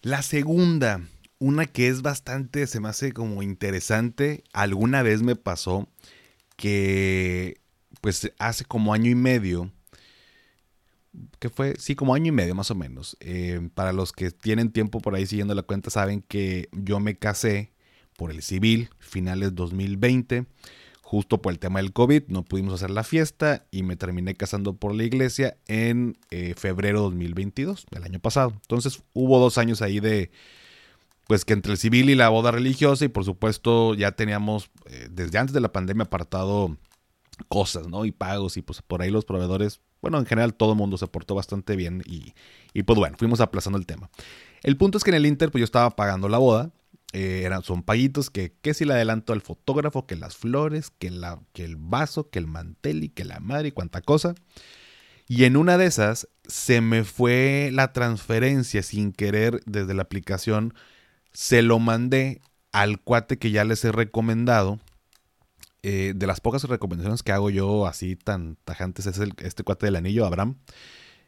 La 0.00 0.22
segunda, 0.22 1.02
una 1.38 1.66
que 1.66 1.88
es 1.88 2.00
bastante, 2.00 2.66
se 2.66 2.80
me 2.80 2.88
hace 2.88 3.12
como 3.12 3.42
interesante, 3.42 4.44
alguna 4.54 5.02
vez 5.02 5.20
me 5.20 5.36
pasó 5.36 5.88
que 6.56 7.60
pues 8.00 8.32
hace 8.38 8.64
como 8.64 8.94
año 8.94 9.10
y 9.10 9.14
medio 9.14 9.72
que 11.38 11.48
fue, 11.48 11.74
sí, 11.78 11.94
como 11.94 12.14
año 12.14 12.26
y 12.28 12.32
medio 12.32 12.54
más 12.54 12.70
o 12.70 12.74
menos. 12.74 13.16
Eh, 13.20 13.68
para 13.74 13.92
los 13.92 14.12
que 14.12 14.30
tienen 14.30 14.70
tiempo 14.70 15.00
por 15.00 15.14
ahí 15.14 15.26
siguiendo 15.26 15.54
la 15.54 15.62
cuenta, 15.62 15.90
saben 15.90 16.22
que 16.22 16.68
yo 16.72 17.00
me 17.00 17.16
casé 17.16 17.72
por 18.16 18.30
el 18.30 18.42
civil, 18.42 18.90
finales 18.98 19.54
2020, 19.54 20.46
justo 21.02 21.40
por 21.40 21.52
el 21.52 21.58
tema 21.58 21.80
del 21.80 21.92
COVID, 21.92 22.24
no 22.28 22.44
pudimos 22.44 22.74
hacer 22.74 22.90
la 22.90 23.04
fiesta 23.04 23.66
y 23.70 23.82
me 23.82 23.96
terminé 23.96 24.34
casando 24.34 24.76
por 24.76 24.94
la 24.94 25.04
iglesia 25.04 25.56
en 25.66 26.18
eh, 26.30 26.54
febrero 26.56 27.00
2022, 27.02 27.86
el 27.92 28.02
año 28.04 28.18
pasado. 28.18 28.52
Entonces 28.54 29.02
hubo 29.14 29.38
dos 29.38 29.56
años 29.56 29.80
ahí 29.80 30.00
de, 30.00 30.30
pues 31.28 31.44
que 31.44 31.52
entre 31.52 31.72
el 31.72 31.78
civil 31.78 32.10
y 32.10 32.14
la 32.14 32.28
boda 32.28 32.50
religiosa 32.50 33.04
y 33.04 33.08
por 33.08 33.24
supuesto 33.24 33.94
ya 33.94 34.12
teníamos 34.12 34.70
eh, 34.86 35.08
desde 35.10 35.38
antes 35.38 35.54
de 35.54 35.60
la 35.60 35.72
pandemia 35.72 36.04
apartado 36.04 36.76
cosas, 37.48 37.88
¿no? 37.88 38.04
Y 38.04 38.12
pagos 38.12 38.56
y 38.56 38.62
pues 38.62 38.82
por 38.82 39.02
ahí 39.02 39.10
los 39.10 39.24
proveedores, 39.24 39.80
bueno, 40.00 40.18
en 40.18 40.26
general 40.26 40.54
todo 40.54 40.72
el 40.72 40.78
mundo 40.78 40.98
se 40.98 41.06
portó 41.06 41.34
bastante 41.34 41.76
bien 41.76 42.02
y, 42.04 42.34
pues 42.82 42.98
bueno, 42.98 43.16
fuimos 43.18 43.40
aplazando 43.40 43.78
el 43.78 43.86
tema. 43.86 44.10
El 44.62 44.76
punto 44.76 44.98
es 44.98 45.04
que 45.04 45.10
en 45.10 45.16
el 45.16 45.26
Inter 45.26 45.50
pues 45.50 45.60
yo 45.60 45.64
estaba 45.64 45.90
pagando 45.96 46.28
la 46.28 46.38
boda, 46.38 46.70
eh, 47.12 47.42
eran, 47.44 47.62
son 47.62 47.82
paguitos 47.82 48.30
que, 48.30 48.52
que 48.60 48.74
si 48.74 48.84
le 48.84 48.92
adelanto 48.92 49.32
al 49.32 49.40
fotógrafo, 49.40 50.06
que 50.06 50.16
las 50.16 50.36
flores, 50.36 50.90
que, 50.90 51.10
la, 51.10 51.40
que 51.52 51.64
el 51.64 51.76
vaso, 51.76 52.28
que 52.30 52.38
el 52.38 52.46
mantel 52.46 53.04
y 53.04 53.08
que 53.08 53.24
la 53.24 53.40
madre 53.40 53.68
y 53.68 53.72
cuánta 53.72 54.02
cosa. 54.02 54.34
Y 55.26 55.44
en 55.44 55.56
una 55.56 55.78
de 55.78 55.86
esas 55.86 56.28
se 56.46 56.80
me 56.80 57.04
fue 57.04 57.70
la 57.72 57.92
transferencia 57.92 58.82
sin 58.82 59.12
querer 59.12 59.60
desde 59.66 59.94
la 59.94 60.02
aplicación 60.02 60.74
se 61.32 61.62
lo 61.62 61.78
mandé 61.78 62.40
al 62.72 63.00
cuate 63.00 63.38
que 63.38 63.50
ya 63.50 63.64
les 63.64 63.84
he 63.84 63.92
recomendado. 63.92 64.80
Eh, 65.82 66.12
de 66.16 66.26
las 66.26 66.40
pocas 66.40 66.64
recomendaciones 66.64 67.22
que 67.22 67.30
hago 67.30 67.50
yo 67.50 67.86
así 67.86 68.16
tan 68.16 68.56
tajantes 68.64 69.06
es 69.06 69.18
el, 69.18 69.32
este 69.38 69.62
cuate 69.62 69.86
del 69.86 69.96
anillo, 69.96 70.26
Abraham. 70.26 70.56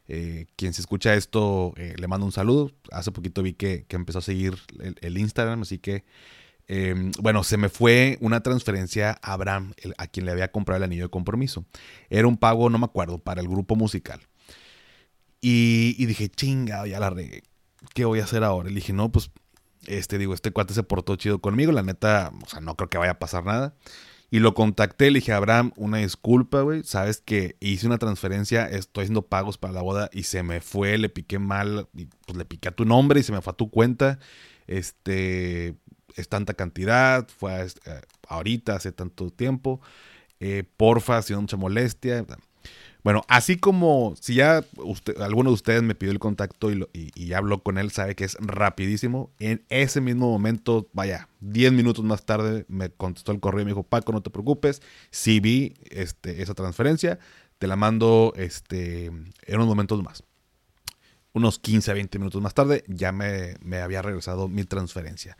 Eh, 0.07 0.47
quien 0.57 0.73
se 0.73 0.81
escucha 0.81 1.13
esto, 1.15 1.73
eh, 1.77 1.95
le 1.97 2.07
mando 2.07 2.25
un 2.25 2.33
saludo. 2.33 2.71
Hace 2.91 3.11
poquito 3.11 3.43
vi 3.43 3.53
que, 3.53 3.85
empezó 3.89 4.19
a 4.19 4.21
seguir 4.21 4.57
el, 5.01 5.17
Instagram, 5.17 5.61
así 5.61 5.77
que, 5.79 6.03
em, 6.67 7.11
bueno, 7.21 7.43
se 7.43 7.55
me 7.57 7.69
fue 7.69 8.17
una 8.19 8.41
transferencia 8.43 9.17
a 9.21 9.33
Abraham, 9.33 9.73
a 9.97 10.07
quien 10.07 10.25
le 10.25 10.33
había 10.33 10.51
comprado 10.51 10.77
el 10.79 10.83
anillo 10.83 11.03
de 11.03 11.09
compromiso. 11.09 11.65
Era 12.09 12.27
un 12.27 12.37
pago, 12.37 12.69
no 12.69 12.77
me 12.77 12.85
acuerdo, 12.85 13.19
para 13.19 13.41
el 13.41 13.47
grupo 13.47 13.75
musical. 13.75 14.19
Y, 15.41 16.05
dije, 16.05 16.29
chinga, 16.29 16.85
ya 16.87 16.99
la 16.99 17.09
regué. 17.09 17.43
¿Qué 17.93 18.05
voy 18.05 18.19
a 18.19 18.25
hacer 18.25 18.43
ahora? 18.43 18.69
Y 18.69 18.75
dije, 18.75 18.93
no, 18.93 19.11
pues 19.11 19.31
este, 19.87 20.17
digo, 20.17 20.33
este 20.33 20.51
cuate 20.51 20.73
se 20.73 20.83
portó 20.83 21.15
chido 21.15 21.39
conmigo. 21.39 21.71
La 21.71 21.83
neta, 21.83 22.31
o 22.43 22.49
sea, 22.49 22.59
no 22.59 22.75
creo 22.75 22.89
que 22.89 22.97
vaya 22.97 23.13
a 23.13 23.19
pasar 23.19 23.45
nada. 23.45 23.75
Y 24.33 24.39
lo 24.39 24.53
contacté, 24.53 25.11
le 25.11 25.19
dije, 25.19 25.33
Abraham, 25.33 25.73
una 25.75 25.97
disculpa, 25.97 26.61
güey. 26.61 26.83
Sabes 26.85 27.19
que 27.19 27.57
hice 27.59 27.85
una 27.85 27.97
transferencia, 27.97 28.65
estoy 28.65 29.03
haciendo 29.03 29.23
pagos 29.27 29.57
para 29.57 29.73
la 29.73 29.81
boda 29.81 30.09
y 30.13 30.23
se 30.23 30.41
me 30.41 30.61
fue, 30.61 30.97
le 30.97 31.09
piqué 31.09 31.37
mal, 31.37 31.89
y 31.93 32.05
pues 32.25 32.37
le 32.37 32.45
piqué 32.45 32.69
a 32.69 32.71
tu 32.71 32.85
nombre 32.85 33.19
y 33.19 33.23
se 33.23 33.33
me 33.33 33.41
fue 33.41 33.51
a 33.51 33.57
tu 33.57 33.69
cuenta. 33.69 34.19
Este, 34.67 35.75
es 36.15 36.29
tanta 36.29 36.53
cantidad, 36.53 37.27
fue 37.27 37.61
eh, 37.61 38.01
ahorita, 38.29 38.75
hace 38.75 38.93
tanto 38.93 39.29
tiempo. 39.31 39.81
Eh, 40.39 40.63
porfa, 40.77 41.17
ha 41.17 41.21
sido 41.21 41.41
mucha 41.41 41.57
molestia. 41.57 42.25
Bueno, 43.03 43.23
así 43.27 43.57
como 43.57 44.13
si 44.19 44.35
ya 44.35 44.63
usted, 44.77 45.19
alguno 45.21 45.49
de 45.49 45.55
ustedes 45.55 45.81
me 45.81 45.95
pidió 45.95 46.11
el 46.11 46.19
contacto 46.19 46.71
y, 46.71 46.85
y, 46.93 47.33
habló 47.33 47.63
con 47.63 47.79
él, 47.79 47.91
sabe 47.91 48.15
que 48.15 48.25
es 48.25 48.37
rapidísimo. 48.39 49.31
En 49.39 49.65
ese 49.69 50.01
mismo 50.01 50.29
momento, 50.29 50.87
vaya, 50.93 51.27
10 51.39 51.73
minutos 51.73 52.05
más 52.05 52.25
tarde 52.25 52.65
me 52.67 52.91
contestó 52.91 53.31
el 53.31 53.39
correo 53.39 53.61
y 53.61 53.65
me 53.65 53.71
dijo, 53.71 53.83
Paco, 53.83 54.11
no 54.11 54.21
te 54.21 54.29
preocupes, 54.29 54.81
si 55.09 55.39
vi 55.39 55.73
este, 55.89 56.43
esa 56.43 56.53
transferencia, 56.53 57.17
te 57.57 57.67
la 57.67 57.75
mando 57.75 58.33
este, 58.35 59.05
en 59.05 59.55
unos 59.55 59.67
momentos 59.67 60.01
más. 60.03 60.23
Unos 61.33 61.59
15 61.59 61.91
a 61.91 61.93
20 61.95 62.19
minutos 62.19 62.41
más 62.41 62.53
tarde 62.53 62.83
ya 62.87 63.11
me, 63.11 63.55
me 63.61 63.81
había 63.81 64.01
regresado 64.01 64.47
mi 64.47 64.63
transferencia. 64.63 65.37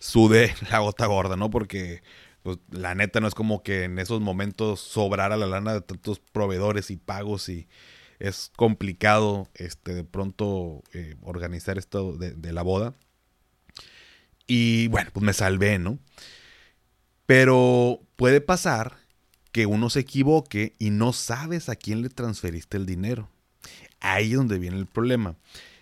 Sudé 0.00 0.54
la 0.70 0.80
gota 0.80 1.06
gorda, 1.06 1.36
¿no? 1.36 1.50
Porque 1.50 2.02
pues 2.46 2.58
la 2.70 2.94
neta 2.94 3.18
no 3.18 3.26
es 3.26 3.34
como 3.34 3.64
que 3.64 3.82
en 3.82 3.98
esos 3.98 4.20
momentos 4.20 4.78
sobrara 4.78 5.36
la 5.36 5.48
lana 5.48 5.74
de 5.74 5.80
tantos 5.80 6.20
proveedores 6.20 6.92
y 6.92 6.96
pagos 6.96 7.48
y 7.48 7.66
es 8.20 8.52
complicado 8.54 9.48
este, 9.54 9.96
de 9.96 10.04
pronto 10.04 10.84
eh, 10.92 11.16
organizar 11.22 11.76
esto 11.76 12.16
de, 12.16 12.52
la 12.52 12.62
boda. 12.62 12.94
Y 14.46 14.86
bueno, 14.86 15.10
pues 15.12 15.26
me 15.26 15.32
salvé, 15.32 15.80
¿no? 15.80 15.98
Pero 17.26 18.00
puede 18.14 18.40
pasar 18.40 18.96
que 19.50 19.66
uno 19.66 19.90
se 19.90 19.98
equivoque 19.98 20.76
y 20.78 20.90
no 20.90 21.12
sabes 21.12 21.68
a 21.68 21.74
quién 21.74 22.00
le 22.00 22.10
transferiste 22.10 22.76
el 22.76 22.86
dinero. 22.86 23.28
Ahí 23.98 24.30
es 24.30 24.36
donde 24.36 24.60
viene 24.60 24.76
el 24.76 24.86
problema. 24.86 25.34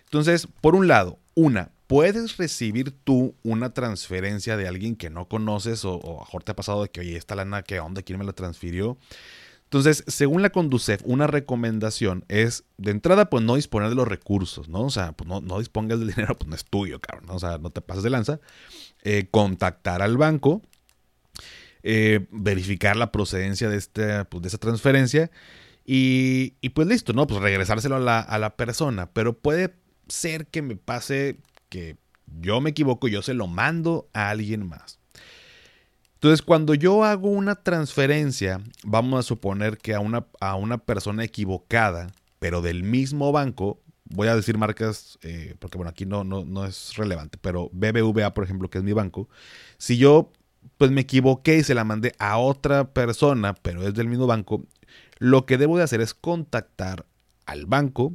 Entonces, 0.05 0.47
por 0.61 0.73
un 0.73 0.87
lado, 0.87 1.19
una, 1.35 1.69
puedes 1.87 2.37
recibir 2.37 2.91
tú 2.91 3.35
una 3.43 3.73
transferencia 3.73 4.57
de 4.57 4.67
alguien 4.67 4.95
que 4.95 5.09
no 5.09 5.27
conoces 5.27 5.85
o, 5.85 5.95
o 5.95 6.19
mejor 6.19 6.43
te 6.43 6.51
ha 6.51 6.55
pasado 6.55 6.83
de 6.83 6.89
que, 6.89 7.01
oye, 7.01 7.17
esta 7.17 7.35
lana, 7.35 7.63
¿qué 7.63 7.79
onda? 7.79 8.01
¿Quién 8.01 8.19
me 8.19 8.25
la 8.25 8.33
transfirió? 8.33 8.97
Entonces, 9.65 10.03
según 10.07 10.41
la 10.41 10.51
Conducef, 10.51 11.01
una 11.05 11.27
recomendación 11.27 12.23
es, 12.27 12.63
de 12.77 12.91
entrada, 12.91 13.29
pues 13.29 13.43
no 13.43 13.55
disponer 13.55 13.89
de 13.89 13.95
los 13.95 14.07
recursos, 14.07 14.69
¿no? 14.69 14.83
O 14.83 14.89
sea, 14.89 15.11
pues 15.13 15.27
no, 15.27 15.41
no 15.41 15.59
dispongas 15.59 15.99
del 15.99 16.07
dinero, 16.15 16.35
pues 16.37 16.47
no 16.47 16.55
es 16.55 16.65
tuyo, 16.65 16.99
cabrón, 17.01 17.25
¿no? 17.27 17.35
O 17.35 17.39
sea, 17.39 17.57
no 17.57 17.71
te 17.71 17.81
pases 17.81 18.03
de 18.03 18.09
lanza. 18.09 18.39
Eh, 19.03 19.27
contactar 19.29 20.01
al 20.01 20.17
banco, 20.17 20.61
eh, 21.83 22.25
verificar 22.31 22.95
la 22.95 23.11
procedencia 23.11 23.67
de, 23.69 23.77
este, 23.77 24.25
pues, 24.25 24.43
de 24.43 24.47
esa 24.47 24.57
transferencia 24.59 25.29
y, 25.85 26.53
y, 26.61 26.69
pues 26.69 26.87
listo, 26.87 27.13
¿no? 27.13 27.27
Pues 27.27 27.41
regresárselo 27.41 27.97
a 27.97 27.99
la, 27.99 28.19
a 28.19 28.39
la 28.39 28.55
persona. 28.55 29.11
Pero 29.11 29.37
puede 29.37 29.75
ser 30.07 30.47
que 30.47 30.61
me 30.61 30.75
pase 30.75 31.37
yo 32.39 32.61
me 32.61 32.71
equivoco, 32.71 33.07
yo 33.07 33.21
se 33.21 33.33
lo 33.33 33.47
mando 33.47 34.09
a 34.13 34.29
alguien 34.29 34.67
más. 34.67 34.99
Entonces, 36.15 36.41
cuando 36.41 36.73
yo 36.73 37.03
hago 37.03 37.29
una 37.29 37.55
transferencia, 37.55 38.61
vamos 38.83 39.19
a 39.19 39.23
suponer 39.23 39.77
que 39.77 39.93
a 39.93 39.99
una, 39.99 40.25
a 40.39 40.55
una 40.55 40.79
persona 40.79 41.23
equivocada, 41.23 42.07
pero 42.39 42.61
del 42.61 42.83
mismo 42.83 43.31
banco, 43.31 43.79
voy 44.05 44.27
a 44.27 44.35
decir 44.35 44.57
marcas, 44.57 45.19
eh, 45.21 45.55
porque 45.59 45.77
bueno, 45.77 45.89
aquí 45.89 46.05
no, 46.05 46.23
no, 46.23 46.43
no 46.45 46.65
es 46.65 46.95
relevante, 46.95 47.37
pero 47.39 47.69
BBVA, 47.73 48.33
por 48.33 48.43
ejemplo, 48.43 48.69
que 48.69 48.79
es 48.79 48.83
mi 48.83 48.93
banco, 48.93 49.29
si 49.77 49.97
yo 49.97 50.31
pues 50.77 50.89
me 50.89 51.01
equivoqué 51.01 51.57
y 51.57 51.63
se 51.63 51.75
la 51.75 51.83
mandé 51.83 52.15
a 52.17 52.37
otra 52.37 52.91
persona, 52.91 53.53
pero 53.53 53.87
es 53.87 53.93
del 53.93 54.07
mismo 54.07 54.25
banco, 54.25 54.63
lo 55.19 55.45
que 55.45 55.57
debo 55.57 55.77
de 55.77 55.83
hacer 55.83 56.01
es 56.01 56.13
contactar 56.13 57.05
al 57.45 57.65
banco 57.67 58.13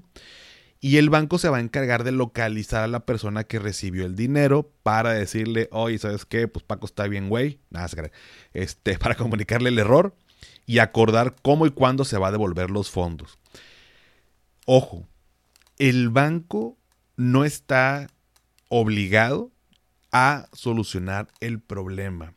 y 0.81 0.97
el 0.97 1.11
banco 1.11 1.39
se 1.39 1.51
va 1.51 1.59
a 1.59 1.61
encargar 1.61 2.05
de 2.05 2.13
localizar 2.13 2.83
a 2.83 2.89
la 2.89 3.05
persona 3.05 3.45
que 3.45 3.59
recibió 3.59 4.07
el 4.07 4.17
dinero 4.17 4.73
para 4.83 5.13
decirle, 5.13 5.69
oye, 5.73 5.99
¿sabes 5.99 6.25
qué? 6.25 6.49
Pues 6.49 6.65
Paco 6.65 6.87
está 6.87 7.07
bien, 7.07 7.29
güey. 7.29 7.61
Nada, 7.69 7.89
Este, 8.55 8.99
para 8.99 9.15
comunicarle 9.15 9.69
el 9.69 9.79
error 9.79 10.17
y 10.65 10.79
acordar 10.79 11.37
cómo 11.43 11.67
y 11.67 11.71
cuándo 11.71 12.05
se 12.05 12.17
va 12.17 12.29
a 12.29 12.33
devolver 12.33 12.71
los 12.71 12.91
fondos. 12.91 13.39
Ojo, 14.65 15.07
el 15.79 16.09
banco 16.09 16.79
no 17.17 17.45
está 17.45 18.07
obligado 18.69 19.51
a 20.13 20.49
solucionar 20.53 21.29
el 21.41 21.61
problema 21.61 22.35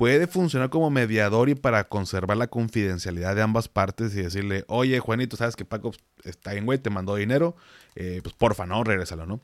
puede 0.00 0.26
funcionar 0.26 0.70
como 0.70 0.88
mediador 0.88 1.50
y 1.50 1.54
para 1.54 1.84
conservar 1.84 2.38
la 2.38 2.46
confidencialidad 2.46 3.36
de 3.36 3.42
ambas 3.42 3.68
partes 3.68 4.14
y 4.14 4.22
decirle, 4.22 4.64
oye, 4.66 4.98
Juanito, 4.98 5.36
sabes 5.36 5.56
que 5.56 5.66
Paco 5.66 5.92
está 6.24 6.52
bien, 6.52 6.64
güey, 6.64 6.78
te 6.78 6.88
mandó 6.88 7.16
dinero, 7.16 7.54
eh, 7.96 8.20
pues 8.22 8.34
porfa, 8.34 8.64
no, 8.64 8.82
regrésalo, 8.82 9.26
¿no? 9.26 9.42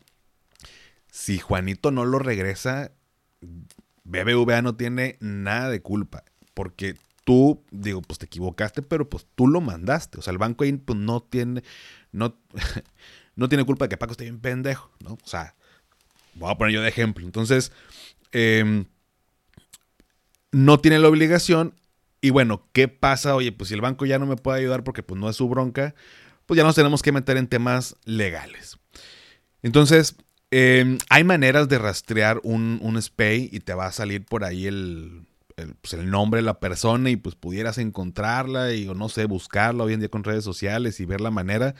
Si 1.10 1.36
Juanito 1.36 1.90
no 1.90 2.06
lo 2.06 2.18
regresa, 2.20 2.92
BBVA 4.04 4.62
no 4.62 4.74
tiene 4.76 5.18
nada 5.20 5.68
de 5.68 5.82
culpa, 5.82 6.24
porque 6.54 6.94
tú, 7.24 7.62
digo, 7.70 8.00
pues 8.00 8.18
te 8.18 8.24
equivocaste, 8.24 8.80
pero 8.80 9.10
pues 9.10 9.26
tú 9.34 9.48
lo 9.48 9.60
mandaste. 9.60 10.18
O 10.18 10.22
sea, 10.22 10.30
el 10.30 10.38
banco 10.38 10.64
ahí 10.64 10.72
pues, 10.72 10.98
no 10.98 11.20
tiene, 11.20 11.64
no, 12.12 12.34
no 13.36 13.50
tiene 13.50 13.66
culpa 13.66 13.84
de 13.84 13.88
que 13.90 13.98
Paco 13.98 14.12
esté 14.12 14.24
bien 14.24 14.40
pendejo, 14.40 14.90
¿no? 15.04 15.18
O 15.22 15.26
sea, 15.26 15.54
voy 16.32 16.50
a 16.50 16.54
poner 16.54 16.72
yo 16.72 16.80
de 16.80 16.88
ejemplo. 16.88 17.26
Entonces, 17.26 17.72
eh, 18.32 18.86
no 20.56 20.78
tiene 20.78 20.98
la 20.98 21.08
obligación. 21.08 21.74
Y 22.22 22.30
bueno, 22.30 22.66
¿qué 22.72 22.88
pasa? 22.88 23.34
Oye, 23.34 23.52
pues 23.52 23.68
si 23.68 23.74
el 23.74 23.82
banco 23.82 24.06
ya 24.06 24.18
no 24.18 24.24
me 24.24 24.36
puede 24.36 24.58
ayudar 24.58 24.84
porque 24.84 25.02
pues 25.02 25.20
no 25.20 25.28
es 25.28 25.36
su 25.36 25.50
bronca, 25.50 25.94
pues 26.46 26.56
ya 26.56 26.64
nos 26.64 26.74
tenemos 26.74 27.02
que 27.02 27.12
meter 27.12 27.36
en 27.36 27.46
temas 27.46 27.94
legales. 28.06 28.78
Entonces, 29.62 30.16
em, 30.50 30.96
hay 31.10 31.24
maneras 31.24 31.68
de 31.68 31.78
rastrear 31.78 32.40
un, 32.42 32.78
un 32.80 33.00
SPAY 33.00 33.50
y 33.52 33.60
te 33.60 33.74
va 33.74 33.86
a 33.86 33.92
salir 33.92 34.24
por 34.24 34.44
ahí 34.44 34.66
el, 34.66 35.26
pues 35.82 35.92
el, 35.92 36.08
nombre 36.08 36.38
de 36.38 36.46
la 36.46 36.58
persona 36.58 37.10
y 37.10 37.16
pues 37.16 37.34
pudieras 37.34 37.76
encontrarla 37.76 38.72
y 38.72 38.88
o 38.88 38.94
no 38.94 39.10
sé, 39.10 39.26
buscarla 39.26 39.84
hoy 39.84 39.92
en 39.92 40.00
día 40.00 40.08
con 40.08 40.24
redes 40.24 40.44
sociales 40.44 41.00
y 41.00 41.04
ver 41.04 41.20
la 41.20 41.30
manera 41.30 41.74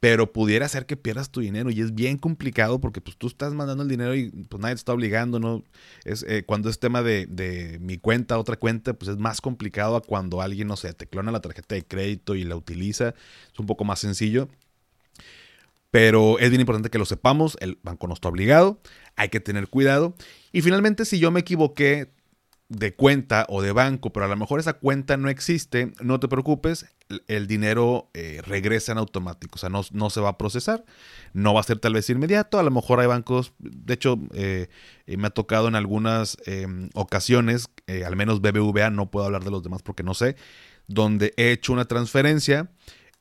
pero 0.00 0.32
pudiera 0.32 0.68
ser 0.68 0.86
que 0.86 0.96
pierdas 0.96 1.30
tu 1.30 1.40
dinero 1.40 1.70
y 1.70 1.80
es 1.80 1.94
bien 1.94 2.18
complicado 2.18 2.80
porque 2.80 3.00
pues 3.00 3.16
tú 3.16 3.28
estás 3.28 3.54
mandando 3.54 3.82
el 3.82 3.88
dinero 3.88 4.14
y 4.14 4.30
pues 4.30 4.60
nadie 4.60 4.74
te 4.74 4.80
está 4.80 4.92
obligando, 4.92 5.40
¿no? 5.40 5.64
Es, 6.04 6.24
eh, 6.28 6.44
cuando 6.44 6.68
es 6.68 6.78
tema 6.78 7.02
de, 7.02 7.26
de, 7.26 7.78
mi 7.80 7.96
cuenta, 7.98 8.38
otra 8.38 8.56
cuenta, 8.56 8.94
pues 8.94 9.10
es 9.10 9.16
más 9.16 9.40
complicado 9.40 9.96
a 9.96 10.02
cuando 10.02 10.42
alguien, 10.42 10.68
no 10.68 10.76
sé, 10.76 10.92
te 10.92 11.06
clona 11.06 11.32
la 11.32 11.40
tarjeta 11.40 11.74
de 11.74 11.84
crédito 11.84 12.34
y 12.34 12.44
la 12.44 12.56
utiliza, 12.56 13.14
es 13.52 13.58
un 13.58 13.66
poco 13.66 13.84
más 13.84 14.00
sencillo. 14.00 14.48
Pero 15.90 16.38
es 16.38 16.50
bien 16.50 16.60
importante 16.60 16.90
que 16.90 16.98
lo 16.98 17.06
sepamos, 17.06 17.56
el 17.60 17.78
banco 17.82 18.06
no 18.06 18.14
está 18.14 18.28
obligado, 18.28 18.80
hay 19.14 19.30
que 19.30 19.40
tener 19.40 19.68
cuidado. 19.68 20.14
Y 20.52 20.60
finalmente, 20.60 21.06
si 21.06 21.18
yo 21.18 21.30
me 21.30 21.40
equivoqué 21.40 22.10
de 22.68 22.94
cuenta 22.94 23.46
o 23.48 23.62
de 23.62 23.70
banco, 23.70 24.12
pero 24.12 24.26
a 24.26 24.28
lo 24.28 24.36
mejor 24.36 24.58
esa 24.58 24.74
cuenta 24.74 25.16
no 25.16 25.28
existe, 25.28 25.92
no 26.00 26.18
te 26.18 26.26
preocupes, 26.26 26.86
el 27.28 27.46
dinero 27.46 28.10
eh, 28.12 28.42
regresa 28.44 28.92
en 28.92 28.98
automático, 28.98 29.54
o 29.54 29.58
sea, 29.58 29.68
no, 29.68 29.82
no, 29.92 30.10
se 30.10 30.20
va 30.20 30.30
a 30.30 30.38
procesar, 30.38 30.84
no 31.32 31.54
va 31.54 31.60
a 31.60 31.64
ser 31.64 31.78
tal 31.78 31.94
vez 31.94 32.10
inmediato, 32.10 32.58
a 32.58 32.64
lo 32.64 32.72
mejor 32.72 32.98
hay 32.98 33.06
bancos, 33.06 33.52
de 33.58 33.94
hecho, 33.94 34.18
eh, 34.34 34.68
me 35.06 35.28
ha 35.28 35.30
tocado 35.30 35.68
en 35.68 35.76
algunas 35.76 36.38
em, 36.46 36.90
ocasiones, 36.94 37.68
eh, 37.86 38.04
al 38.04 38.16
menos 38.16 38.40
BBVA, 38.40 38.90
no 38.90 39.10
puedo 39.10 39.26
hablar 39.26 39.44
de 39.44 39.52
los 39.52 39.62
demás 39.62 39.82
porque 39.82 40.02
no 40.02 40.14
sé, 40.14 40.34
donde 40.88 41.34
he 41.36 41.52
hecho 41.52 41.72
una 41.72 41.84
transferencia 41.84 42.70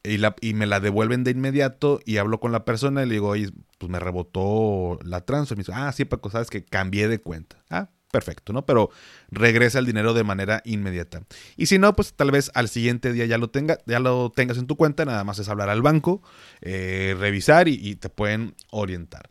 y, 0.03 0.17
la, 0.17 0.35
y 0.41 0.53
me 0.53 0.65
la 0.65 0.79
devuelven 0.79 1.23
de 1.23 1.31
inmediato 1.31 1.99
y 2.05 2.17
hablo 2.17 2.39
con 2.39 2.51
la 2.51 2.65
persona 2.65 3.03
y 3.03 3.07
le 3.07 3.13
digo, 3.13 3.29
oye, 3.29 3.49
pues 3.77 3.91
me 3.91 3.99
rebotó 3.99 4.97
la 5.03 5.21
transfer, 5.21 5.57
me 5.57 5.61
dice, 5.61 5.73
ah, 5.75 5.91
sí, 5.91 6.05
Paco, 6.05 6.31
sabes 6.31 6.49
que 6.49 6.63
cambié 6.63 7.07
de 7.07 7.19
cuenta, 7.19 7.63
ah, 7.69 7.89
perfecto, 8.15 8.53
¿no? 8.53 8.65
Pero 8.65 8.91
regresa 9.29 9.77
el 9.77 9.85
dinero 9.85 10.13
de 10.13 10.23
manera 10.23 10.61
inmediata. 10.63 11.23
Y 11.57 11.65
si 11.65 11.77
no, 11.77 11.93
pues 11.97 12.13
tal 12.13 12.31
vez 12.31 12.49
al 12.53 12.69
siguiente 12.69 13.11
día 13.11 13.25
ya 13.25 13.37
lo, 13.37 13.49
tenga, 13.49 13.77
ya 13.85 13.99
lo 13.99 14.31
tengas 14.33 14.57
en 14.57 14.67
tu 14.67 14.77
cuenta, 14.77 15.03
nada 15.03 15.25
más 15.25 15.37
es 15.37 15.49
hablar 15.49 15.67
al 15.67 15.81
banco, 15.81 16.21
eh, 16.61 17.13
revisar 17.19 17.67
y, 17.67 17.97
te 17.97 18.07
pueden 18.07 18.55
orientar. 18.71 19.29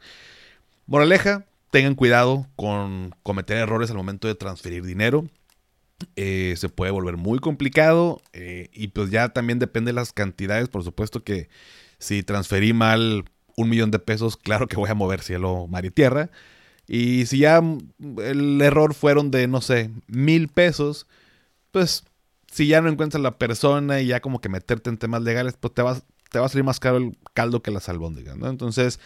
Moraleja, 0.87 1.47
tengan 1.71 1.95
cuidado 1.95 2.47
con 2.57 3.15
cometer 3.23 3.57
errores 3.57 3.89
al 3.89 3.97
momento 3.97 4.29
de 4.29 4.35
transferir 4.35 4.85
dinero. 4.85 5.25
Eh, 6.17 6.53
se 6.59 6.69
puede 6.69 6.93
volver 6.93 7.17
muy 7.17 7.39
complicado 7.39 8.21
eh, 8.35 8.69
y 8.75 8.89
pues 8.89 9.11
ya 9.11 9.31
también 9.31 9.59
depende 9.59 9.93
de 9.93 9.95
las 9.95 10.13
cantidades. 10.13 10.69
Por 10.69 10.85
supuesto 10.85 11.25
que 11.25 11.49
si 11.99 12.23
transferí 12.23 12.75
mal 12.75 13.25
un 13.57 13.71
millón 13.71 13.91
de 13.91 13.99
pesos, 13.99 14.37
claro 14.37 14.69
que 14.69 14.77
voy 14.77 14.91
a 14.91 14.95
mover 14.95 15.23
cielo, 15.23 15.69
mar 15.69 15.87
y 15.87 15.91
tierra. 15.91 16.29
Y 16.87 17.27
si 17.27 17.39
ya 17.39 17.63
el 18.19 18.61
error 18.61 18.95
fueron 18.95 19.31
de, 19.31 19.49
no 19.49 19.61
sé, 19.61 19.91
mil 20.07 20.49
pesos, 20.49 21.07
pues 21.71 22.05
si 22.53 22.67
ya 22.67 22.81
no 22.81 22.89
encuentras 22.89 23.23
la 23.23 23.39
persona 23.39 24.01
y 24.01 24.07
ya 24.07 24.21
como 24.21 24.41
que 24.41 24.49
meterte 24.49 24.91
en 24.91 24.99
temas 24.99 25.23
legales, 25.23 25.57
pues 25.59 25.75
te, 25.75 25.83
vas, 25.83 26.05
te 26.31 26.39
va 26.39 26.47
a 26.47 26.49
salir 26.49 26.65
más 26.65 26.81
caro 26.81 26.99
el 26.99 27.17
caldo 27.33 27.63
que 27.63 27.71
las 27.71 27.89
albóndigas. 27.89 28.37
Entonces, 28.43 29.01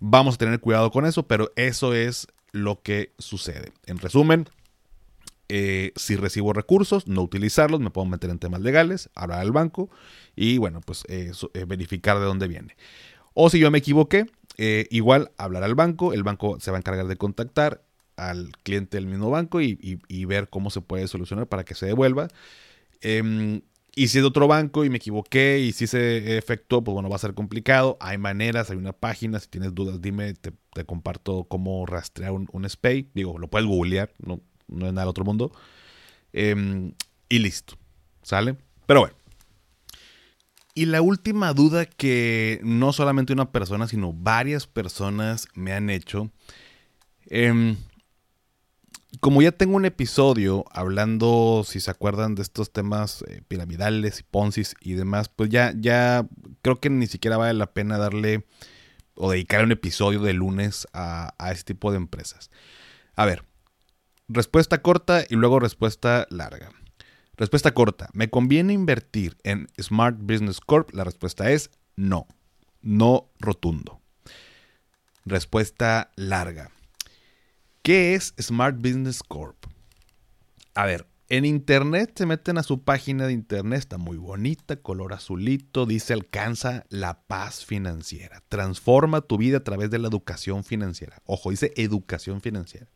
vamos 0.00 0.36
a 0.36 0.38
tener 0.38 0.60
cuidado 0.60 0.90
con 0.90 1.04
eso, 1.04 1.26
pero 1.26 1.52
eso 1.56 1.94
es 1.94 2.28
lo 2.52 2.80
que 2.80 3.12
sucede. 3.18 3.72
En 3.86 3.98
resumen, 3.98 4.48
eh, 5.48 5.92
si 5.94 6.16
recibo 6.16 6.52
recursos, 6.52 7.06
no 7.06 7.22
utilizarlos, 7.22 7.80
me 7.80 7.90
puedo 7.90 8.06
meter 8.06 8.30
en 8.30 8.38
temas 8.38 8.60
legales, 8.60 9.10
hablar 9.14 9.40
al 9.40 9.52
banco 9.52 9.90
y 10.34 10.58
bueno, 10.58 10.80
pues 10.80 11.04
eh, 11.08 11.32
verificar 11.66 12.18
de 12.18 12.24
dónde 12.24 12.48
viene. 12.48 12.76
O 13.34 13.50
si 13.50 13.58
yo 13.58 13.70
me 13.70 13.78
equivoqué, 13.78 14.26
eh, 14.56 14.86
igual 14.90 15.32
hablar 15.36 15.62
al 15.64 15.74
banco, 15.74 16.12
el 16.12 16.22
banco 16.22 16.58
se 16.60 16.70
va 16.70 16.78
a 16.78 16.80
encargar 16.80 17.06
de 17.06 17.16
contactar 17.16 17.82
al 18.16 18.52
cliente 18.62 18.96
del 18.96 19.06
mismo 19.06 19.30
banco 19.30 19.60
y, 19.60 20.24
ver 20.24 20.48
cómo 20.48 20.70
se 20.70 20.80
puede 20.80 21.06
solucionar 21.08 21.46
para 21.46 21.64
que 21.64 21.74
se 21.74 21.86
devuelva. 21.86 22.28
Em, 23.00 23.60
y 23.94 24.08
si 24.08 24.18
es 24.18 24.24
de 24.24 24.28
otro 24.28 24.48
banco 24.48 24.84
y 24.84 24.90
me 24.90 24.96
equivoqué 24.96 25.58
y 25.60 25.72
si 25.72 25.86
se 25.86 26.36
efectuó, 26.38 26.82
pues 26.82 26.94
bueno, 26.94 27.08
va 27.08 27.16
a 27.16 27.18
ser 27.18 27.34
complicado. 27.34 27.96
Hay 28.00 28.18
maneras, 28.18 28.70
hay 28.70 28.76
una 28.76 28.92
página. 28.92 29.38
Si 29.40 29.48
tienes 29.48 29.74
dudas, 29.74 30.00
dime, 30.00 30.34
te, 30.34 30.52
comparto 30.84 31.44
cómo 31.44 31.86
rastrear 31.86 32.32
un, 32.32 32.48
un, 32.52 32.68
SPAY. 32.68 33.10
Digo, 33.14 33.38
lo 33.38 33.48
puedes 33.48 33.66
googlear, 33.66 34.12
no, 34.18 34.40
no 34.68 34.86
es 34.86 34.92
nada 34.92 35.02
del 35.02 35.10
otro 35.10 35.24
mundo. 35.24 35.52
Em, 36.32 36.92
y 37.28 37.38
listo, 37.38 37.76
¿sale? 38.22 38.56
Pero 38.86 39.00
bueno. 39.00 39.25
Y 40.76 40.84
la 40.84 41.00
última 41.00 41.54
duda 41.54 41.86
que 41.86 42.60
no 42.62 42.92
solamente 42.92 43.32
una 43.32 43.50
persona, 43.50 43.88
sino 43.88 44.12
varias 44.12 44.66
personas 44.66 45.48
me 45.54 45.72
han 45.72 45.88
hecho. 45.88 46.30
Em, 47.30 47.78
como 49.20 49.40
ya 49.40 49.52
tengo 49.52 49.76
un 49.76 49.86
episodio 49.86 50.66
hablando, 50.70 51.64
si 51.66 51.80
se 51.80 51.90
acuerdan 51.90 52.34
de 52.34 52.42
estos 52.42 52.74
temas 52.74 53.24
eh, 53.26 53.40
piramidales 53.48 54.20
y 54.20 54.24
poncis 54.24 54.74
y 54.82 54.92
demás, 54.92 55.30
pues 55.30 55.48
ya, 55.48 55.72
ya 55.74 56.26
creo 56.60 56.78
que 56.78 56.90
ni 56.90 57.06
siquiera 57.06 57.38
vale 57.38 57.54
la 57.54 57.72
pena 57.72 57.96
darle 57.96 58.44
o 59.14 59.30
dedicar 59.30 59.64
un 59.64 59.72
episodio 59.72 60.20
de 60.20 60.34
lunes 60.34 60.86
a, 60.92 61.32
a 61.38 61.52
este 61.52 61.72
tipo 61.72 61.90
de 61.90 61.96
empresas. 61.96 62.50
A 63.14 63.24
ver, 63.24 63.44
respuesta 64.28 64.82
corta 64.82 65.24
y 65.26 65.36
luego 65.36 65.58
respuesta 65.58 66.26
larga. 66.28 66.70
Respuesta 67.36 67.74
corta. 67.74 68.08
¿Me 68.14 68.30
conviene 68.30 68.72
invertir 68.72 69.36
en 69.42 69.68
Smart 69.80 70.16
Business 70.18 70.60
Corp? 70.60 70.94
La 70.94 71.04
respuesta 71.04 71.50
es 71.50 71.70
no. 71.94 72.26
No 72.80 73.30
rotundo. 73.38 74.00
Respuesta 75.24 76.12
larga. 76.16 76.70
¿Qué 77.82 78.14
es 78.14 78.34
Smart 78.40 78.76
Business 78.76 79.22
Corp? 79.22 79.56
A 80.74 80.86
ver, 80.86 81.06
en 81.28 81.44
internet 81.44 82.12
se 82.16 82.24
meten 82.24 82.56
a 82.56 82.62
su 82.62 82.84
página 82.84 83.26
de 83.26 83.32
internet, 83.32 83.80
está 83.80 83.98
muy 83.98 84.16
bonita, 84.16 84.76
color 84.76 85.12
azulito, 85.12 85.84
dice 85.84 86.12
alcanza 86.12 86.84
la 86.88 87.22
paz 87.26 87.64
financiera. 87.64 88.42
Transforma 88.48 89.20
tu 89.20 89.36
vida 89.36 89.58
a 89.58 89.64
través 89.64 89.90
de 89.90 89.98
la 89.98 90.08
educación 90.08 90.64
financiera. 90.64 91.20
Ojo, 91.24 91.50
dice 91.50 91.72
educación 91.76 92.40
financiera. 92.40 92.86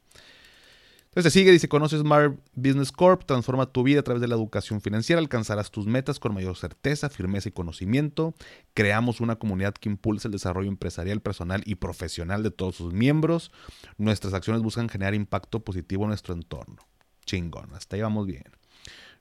Entonces 1.10 1.32
sigue, 1.32 1.50
dice, 1.50 1.68
conoce 1.68 1.98
Smart 1.98 2.38
Business 2.54 2.92
Corp, 2.92 3.24
transforma 3.24 3.66
tu 3.66 3.82
vida 3.82 3.98
a 3.98 4.02
través 4.04 4.20
de 4.20 4.28
la 4.28 4.36
educación 4.36 4.80
financiera, 4.80 5.18
alcanzarás 5.18 5.72
tus 5.72 5.86
metas 5.86 6.20
con 6.20 6.32
mayor 6.32 6.56
certeza, 6.56 7.10
firmeza 7.10 7.48
y 7.48 7.52
conocimiento. 7.52 8.32
Creamos 8.74 9.20
una 9.20 9.34
comunidad 9.34 9.74
que 9.74 9.88
impulsa 9.88 10.28
el 10.28 10.32
desarrollo 10.32 10.68
empresarial, 10.68 11.20
personal 11.20 11.62
y 11.66 11.74
profesional 11.74 12.44
de 12.44 12.52
todos 12.52 12.76
sus 12.76 12.92
miembros. 12.92 13.50
Nuestras 13.98 14.34
acciones 14.34 14.62
buscan 14.62 14.88
generar 14.88 15.14
impacto 15.14 15.64
positivo 15.64 16.04
en 16.04 16.10
nuestro 16.10 16.32
entorno. 16.32 16.76
Chingón, 17.26 17.74
hasta 17.74 17.96
ahí 17.96 18.02
vamos 18.02 18.28
bien. 18.28 18.44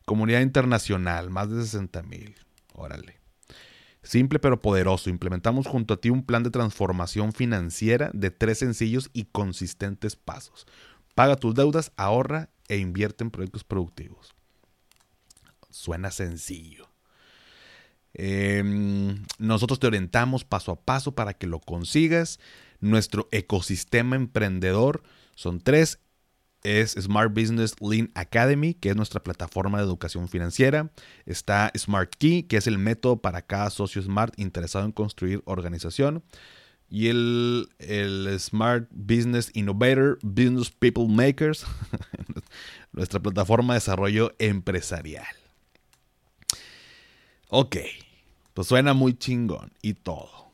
Comunidad 0.06 0.42
internacional, 0.42 1.32
más 1.32 1.50
de 1.50 1.64
60 1.64 2.04
mil. 2.04 2.36
Órale. 2.76 3.20
Simple 4.04 4.40
pero 4.40 4.62
poderoso. 4.62 5.10
Implementamos 5.10 5.68
junto 5.68 5.96
a 5.96 5.98
ti 5.98 6.10
un 6.10 6.24
plan 6.24 6.44
de 6.44 6.52
transformación 6.52 7.34
financiera 7.34 8.12
de 8.14 8.32
tres 8.32 8.60
sencillos 8.60 9.10
y 9.12 9.26
consistentes 9.26 10.16
pasos. 10.16 10.68
Paga 11.20 11.36
tus 11.36 11.54
deudas, 11.54 11.92
ahorra 11.98 12.50
e 12.70 12.78
invierte 12.78 13.26
en 13.26 13.30
proyectos 13.30 13.66
productivos. 13.66 14.34
Suena 15.70 16.12
sencillo. 16.12 16.88
Em, 18.14 19.26
nosotros 19.38 19.82
te 19.82 19.88
orientamos 19.88 20.46
paso 20.46 20.72
a 20.72 20.80
paso 20.80 21.16
para 21.16 21.34
que 21.34 21.46
lo 21.46 21.60
consigas. 21.60 22.40
Nuestro 22.80 23.28
ecosistema 23.34 24.16
emprendedor 24.16 25.04
son 25.36 25.60
tres. 25.60 26.00
Es 26.64 26.92
Smart 26.94 27.34
Business 27.34 27.76
Lean 27.82 28.12
Academy, 28.16 28.74
que 28.74 28.88
es 28.88 28.96
nuestra 28.96 29.22
plataforma 29.22 29.80
de 29.80 29.84
educación 29.84 30.30
financiera. 30.30 30.90
Está 31.26 31.74
Smart 31.78 32.16
Key, 32.18 32.44
que 32.44 32.56
es 32.56 32.66
el 32.66 32.78
método 32.78 33.18
para 33.22 33.42
cada 33.42 33.70
socio 33.72 34.02
Smart 34.02 34.34
interesado 34.40 34.86
en 34.86 34.94
construir 34.94 35.42
organización 35.44 36.24
y 36.90 37.08
el, 37.08 37.68
Smart 38.40 38.88
Business 38.92 39.52
Innovator, 39.54 40.18
Business 40.24 40.72
People 40.72 41.08
Makers, 41.08 41.66
nuestra 42.92 43.20
plataforma 43.20 43.74
de 43.74 43.80
desarrollo 43.80 44.34
empresarial. 44.40 45.28
Ok, 47.50 47.78
pues 48.54 48.68
suena 48.68 48.94
muy 48.94 49.18
chingón 49.18 49.72
y 49.82 49.94
todo. 49.94 50.52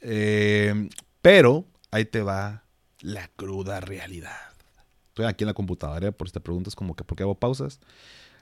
Eh, 0.00 0.88
pero 1.20 1.64
ahí 1.90 2.04
te 2.04 2.22
va 2.22 2.64
la 3.00 3.28
cruda 3.28 3.80
realidad. 3.80 4.36
Estoy 5.08 5.26
aquí 5.26 5.44
en 5.44 5.48
la 5.48 5.54
computadora, 5.54 6.12
por 6.12 6.28
si 6.28 6.32
te 6.32 6.40
preguntas 6.40 6.74
como 6.74 6.94
que 6.94 7.04
por 7.04 7.16
qué 7.16 7.24
hago 7.24 7.34
pausas. 7.34 7.80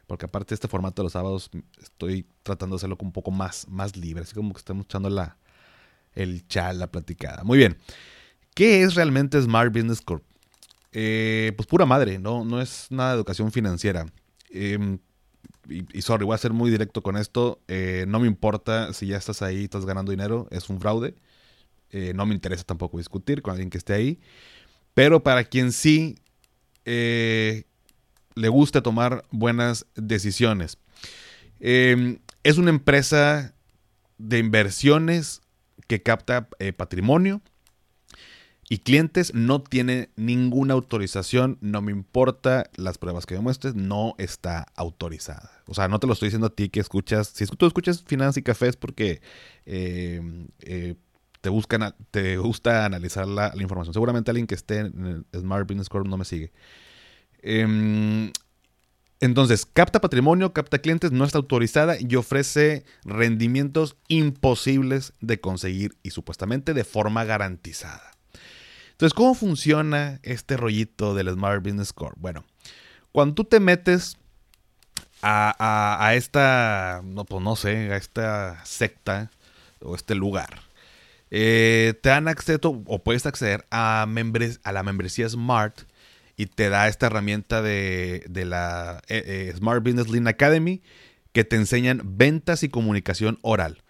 Porque 0.07 0.27
aparte 0.27 0.51
de 0.51 0.55
este 0.55 0.69
formato 0.69 1.03
de 1.03 1.05
los 1.05 1.13
sábados, 1.13 1.51
estoy 1.81 2.27
tratando 2.43 2.75
de 2.75 2.81
hacerlo 2.81 2.97
un 3.01 3.13
poco 3.13 3.31
más, 3.31 3.69
más 3.69 3.97
libre. 3.97 4.25
Así 4.25 4.35
como 4.35 4.53
que 4.53 4.59
estamos 4.59 4.85
echando 4.85 5.09
la, 5.09 5.37
el 6.15 6.47
chat, 6.49 6.75
la 6.75 6.91
platicada. 6.91 7.45
Muy 7.45 7.59
bien. 7.59 7.77
¿Qué 8.55 8.83
es 8.83 8.95
realmente 8.95 9.41
Smart 9.41 9.73
Business 9.73 10.01
Corp? 10.01 10.25
Eh, 10.93 11.53
pues 11.57 11.67
pura 11.67 11.87
madre, 11.87 12.19
¿no? 12.19 12.45
No 12.45 12.61
es 12.61 12.89
nada 12.91 13.11
de 13.11 13.17
educación 13.17 13.53
financiera. 13.53 14.07
Em, 14.51 14.99
y, 15.69 16.03
sorry, 16.03 16.25
voy 16.25 16.35
a 16.35 16.39
ser 16.39 16.53
muy 16.53 16.71
directo 16.71 17.03
con 17.03 17.17
esto. 17.17 17.61
Eh, 17.69 18.05
no 18.09 18.19
me 18.19 18.27
importa 18.27 18.93
si 18.93 19.07
ya 19.07 19.17
estás 19.17 19.43
ahí, 19.43 19.65
estás 19.65 19.87
ganando 19.87 20.11
dinero, 20.11 20.49
es 20.51 20.69
un 20.69 20.81
fraude. 20.81 21.15
Eh, 21.91 22.13
no 22.15 22.27
me 22.27 22.35
interesa 22.35 22.65
tampoco 22.65 22.99
discutir 22.99 23.43
con 23.43 23.53
alguien 23.53 23.71
que 23.71 23.79
esté 23.79 23.93
ahí. 23.93 24.21
Pero 24.95 25.23
para 25.23 25.45
quien 25.45 25.73
sí 25.73 26.17
le 26.85 28.49
gusta 28.49 28.83
tomar 28.83 29.25
buenas 29.31 29.87
decisiones. 29.95 30.77
Em, 31.61 32.19
es 32.43 32.59
una 32.59 32.71
empresa 32.71 33.55
de 34.19 34.39
inversiones 34.39 35.41
que 35.91 36.05
capta 36.05 36.49
eh, 36.61 36.73
patrimonio 36.73 37.43
y 38.69 38.79
clientes 38.79 39.35
no 39.35 39.61
tiene 39.61 40.11
ninguna 40.15 40.75
autorización, 40.75 41.59
no 41.61 41.83
me 41.83 41.91
importa 41.91 42.71
las 42.77 42.97
pruebas 42.97 43.27
que 43.27 43.35
demuestres, 43.35 43.75
no 43.75 44.15
está 44.17 44.69
autorizada. 44.77 45.51
O 45.67 45.75
sea, 45.75 45.89
no 45.89 45.99
te 45.99 46.07
lo 46.07 46.13
estoy 46.13 46.29
diciendo 46.29 46.47
a 46.47 46.55
ti 46.55 46.69
que 46.69 46.79
escuchas, 46.79 47.27
si 47.27 47.45
tú 47.45 47.67
escuchas 47.67 48.05
Finanzas 48.05 48.37
y 48.37 48.43
Cafés 48.43 48.77
porque 48.77 49.21
eh, 49.67 50.23
eh, 50.61 50.95
te, 51.41 51.49
buscan, 51.49 51.97
te 52.13 52.37
gusta 52.37 52.85
analizar 52.85 53.27
la, 53.27 53.53
información. 53.59 53.93
Seguramente 53.93 54.31
alguien 54.31 54.47
que 54.47 54.55
esté 54.55 54.79
en 54.79 55.25
el 55.33 55.41
Smart 55.41 55.67
Business 55.67 55.89
Corp 55.89 56.07
no 56.07 56.17
me 56.17 56.25
sigue. 56.25 56.53
Em, 57.43 58.31
entonces, 59.21 59.67
capta 59.67 60.01
patrimonio, 60.01 60.55
capta 60.55 60.79
clientes, 60.79 61.13
no 61.13 61.27
está 61.27 61.37
autorizada 61.37 61.97
y 62.01 62.17
ofrece 62.17 62.85
rendimientos 63.05 63.97
imposibles 64.09 65.13
de 65.21 65.41
conseguir 65.41 65.99
y 66.03 66.11
supuestamente 66.11 66.73
de 66.73 66.85
forma 66.85 67.25
garantizada. 67.25 68.13
Entonces, 68.93 69.13
¿cómo 69.13 69.35
funciona 69.35 70.21
este 70.23 70.57
rollito 70.57 71.15
del 71.15 71.29
Smart 71.29 71.63
Business 71.63 71.93
Corp? 71.93 72.17
Bueno, 72.19 72.45
cuando 73.13 73.35
tú 73.35 73.45
te 73.45 73.61
metes 73.61 74.17
a, 75.21 76.13
esta, 76.15 77.03
no, 77.05 77.27
pues 77.27 77.43
no 77.43 77.57
sé, 77.57 77.93
a 77.93 77.97
esta 77.97 78.65
secta 78.65 79.31
o 79.81 79.95
este 79.97 80.15
lugar, 80.15 80.63
eh, 81.31 81.93
te 82.03 82.09
dan 82.09 82.27
acceso 82.27 82.83
o 82.87 83.03
puedes 83.05 83.27
acceder 83.27 83.67
a, 83.71 84.03
a 84.03 84.73
la 84.73 84.83
membresía 84.83 85.29
Smart 85.29 85.83
y 86.41 86.47
te 86.47 86.71
da 86.71 86.89
esta 86.89 87.09
herramienta 87.09 87.61
de, 87.61 88.25
la 88.47 89.03
eh, 89.09 89.51
eh, 89.51 89.53
Smart 89.55 89.85
Business 89.85 90.09
Lean 90.09 90.27
Academy 90.27 90.81
que 91.33 91.45
te 91.45 91.57
enseñan 91.57 92.01
ventas 92.03 92.63
y 92.63 92.71
comunicación 92.71 93.39
oral. 93.43 93.83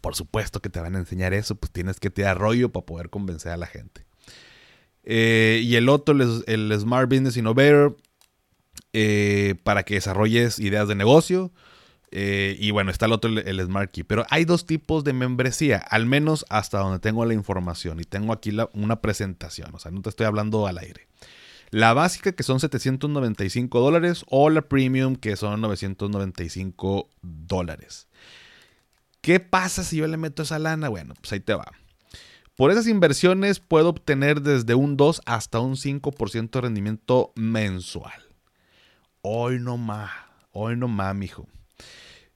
Por 0.00 0.14
supuesto 0.14 0.62
que 0.62 0.68
te 0.68 0.78
van 0.78 0.94
a 0.94 1.00
enseñar 1.00 1.34
eso, 1.34 1.56
pues 1.56 1.72
tienes 1.72 1.98
que 1.98 2.10
tirar 2.10 2.38
rollo 2.38 2.70
para 2.70 2.86
poder 2.86 3.10
convencer 3.10 3.50
a 3.50 3.56
la 3.56 3.66
gente. 3.66 4.06
Eh, 5.02 5.62
y 5.64 5.74
el 5.74 5.88
otro, 5.88 6.14
el, 6.46 6.78
Smart 6.78 7.10
Business 7.10 7.36
Innovator, 7.36 7.96
para 9.64 9.82
que 9.82 9.94
desarrolles 9.94 10.60
ideas 10.60 10.86
de 10.86 10.94
negocio. 10.94 11.50
y 12.12 12.70
bueno, 12.70 12.92
está 12.92 13.06
el 13.06 13.12
otro, 13.12 13.36
el, 13.36 13.60
Smart 13.66 13.90
Key. 13.90 14.04
Pero 14.04 14.24
hay 14.30 14.44
dos 14.44 14.64
tipos 14.64 15.02
de 15.02 15.12
membresía, 15.12 15.78
al 15.78 16.06
menos 16.06 16.46
hasta 16.50 16.78
donde 16.78 17.00
tengo 17.00 17.24
la 17.24 17.34
información. 17.34 17.98
Y 17.98 18.04
tengo 18.04 18.32
aquí 18.32 18.56
una 18.74 19.00
presentación, 19.00 19.74
o 19.74 19.80
sea, 19.80 19.90
no 19.90 20.02
te 20.02 20.10
estoy 20.10 20.26
hablando 20.26 20.68
al 20.68 20.78
aire. 20.78 21.08
La 21.74 21.92
básica 21.92 22.30
que 22.30 22.44
son 22.44 22.60
795 22.60 23.80
dólares 23.80 24.24
o 24.28 24.48
la 24.48 24.62
premium 24.62 25.16
que 25.16 25.34
son 25.34 25.60
995 25.60 27.10
dólares. 27.20 28.06
¿Qué 29.20 29.40
pasa 29.40 29.82
si 29.82 29.96
yo 29.96 30.06
le 30.06 30.16
meto 30.16 30.44
esa 30.44 30.60
lana? 30.60 30.88
Bueno, 30.88 31.14
pues 31.20 31.32
ahí 31.32 31.40
te 31.40 31.52
va. 31.52 31.72
Por 32.54 32.70
esas 32.70 32.86
inversiones 32.86 33.58
puedo 33.58 33.88
obtener 33.88 34.40
desde 34.40 34.76
un 34.76 34.96
2 34.96 35.22
hasta 35.26 35.58
un 35.58 35.74
5% 35.74 36.50
de 36.52 36.60
rendimiento 36.60 37.32
mensual. 37.34 38.22
Hoy 39.22 39.58
no 39.58 39.76
más, 39.76 40.12
hoy 40.52 40.76
no 40.76 40.86
más, 40.86 41.12
mijo. 41.16 41.48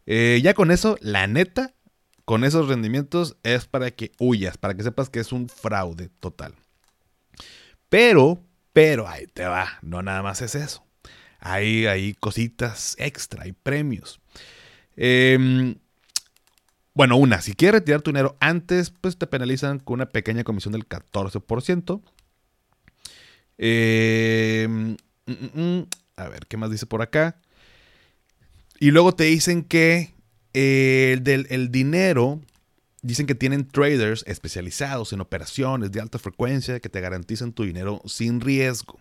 Eh, 0.07 0.40
ya 0.42 0.53
con 0.53 0.72
eso, 0.72 0.96
la 1.01 1.29
neta, 1.29 1.77
con 2.24 2.42
esos 2.42 2.66
rendimientos 2.66 3.37
es 3.44 3.66
para 3.66 3.92
que 3.92 4.11
huyas, 4.18 4.59
para 4.59 4.74
que 4.74 4.83
sepas 4.83 5.11
que 5.11 5.20
es 5.20 5.31
un 5.31 5.48
fraude 5.48 6.09
total. 6.18 6.57
Pero, 7.88 8.42
pero 8.72 9.09
ahí 9.09 9.26
te 9.26 9.44
va, 9.44 9.78
no 9.83 10.02
nada 10.02 10.22
más 10.22 10.42
es 10.42 10.54
eso. 10.54 10.85
Hay, 11.40 11.87
hay 11.87 12.14
cositas 12.14 12.96
extra, 12.98 13.44
hay 13.44 13.52
premios. 13.52 14.20
Em, 14.96 15.76
bueno, 16.94 17.16
una, 17.16 17.40
si 17.40 17.54
quieres 17.54 17.81
retirar 17.81 18.02
tu 18.02 18.11
dinero 18.11 18.37
antes, 18.40 18.90
pues 18.90 19.16
te 19.16 19.26
penalizan 19.26 19.78
con 19.78 19.94
una 19.94 20.09
pequeña 20.09 20.44
comisión 20.44 20.72
del 20.72 20.88
14%. 20.88 22.02
Em, 23.57 24.96
mm, 25.26 25.33
mm, 25.33 25.61
mm, 25.61 25.87
a 26.16 26.28
ver, 26.28 26.46
¿qué 26.46 26.57
más 26.57 26.70
dice 26.70 26.87
por 26.87 27.02
acá? 27.02 27.40
Y 28.81 28.90
luego 28.90 29.12
te 29.14 29.24
dicen 29.24 29.64
que 29.64 30.14
el, 30.52 31.22
del, 31.22 31.46
el 31.50 31.70
dinero 31.70 32.40
Dicen 33.02 33.26
que 33.26 33.34
tienen 33.34 33.68
traders 33.68 34.24
especializados 34.26 35.12
en 35.12 35.20
operaciones 35.20 35.92
de 35.92 36.00
alta 36.00 36.18
frecuencia 36.18 36.80
que 36.80 36.88
te 36.88 37.00
garantizan 37.00 37.52
tu 37.52 37.62
dinero 37.62 38.02
sin 38.06 38.40
riesgo. 38.40 38.98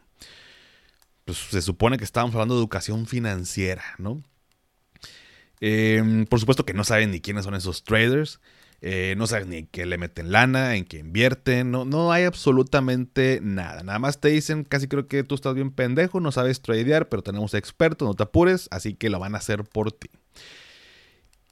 Pues 1.25 1.38
se 1.38 1.62
supone 1.62 1.97
que 1.97 2.03
estábamos 2.03 2.36
hablando 2.36 2.55
de 2.55 2.62
educación 2.62 3.07
financiera, 3.07 3.83
¿no? 3.97 4.21
Em, 5.60 6.25
por 6.25 6.39
supuesto 6.39 6.65
que 6.65 6.73
no 6.73 6.83
saben 6.83 7.10
ni 7.10 7.21
quiénes 7.21 7.45
son 7.45 7.55
esos 7.55 7.83
traders. 7.83 8.39
Eh, 8.81 9.15
no 9.17 9.25
saben 9.25 9.49
ni 9.49 9.65
qué 9.65 9.88
le 9.88 9.97
meten 9.97 10.31
lana, 10.31 10.75
en 10.75 10.86
qué 10.86 10.99
invierten. 10.99 11.71
No, 11.71 11.83
no 11.83 12.12
hay 12.12 12.25
absolutamente 12.25 13.39
nada. 13.41 13.81
Nada 13.81 13.97
más 13.97 14.21
te 14.21 14.27
dicen, 14.27 14.63
casi 14.63 14.88
creo 14.88 15.07
que 15.07 15.23
tú 15.23 15.33
estás 15.33 15.55
bien 15.55 15.71
pendejo, 15.71 16.19
no 16.19 16.31
sabes 16.31 16.62
tradear, 16.62 17.10
pero 17.10 17.23
tenemos 17.23 17.55
expertos, 17.55 18.07
no 18.07 18.13
te 18.13 18.23
apures, 18.23 18.67
así 18.69 18.93
que 18.93 19.10
lo 19.10 19.17
van 19.17 19.33
a 19.33 19.39
hacer 19.39 19.63
por 19.63 19.91
ti. 19.91 20.12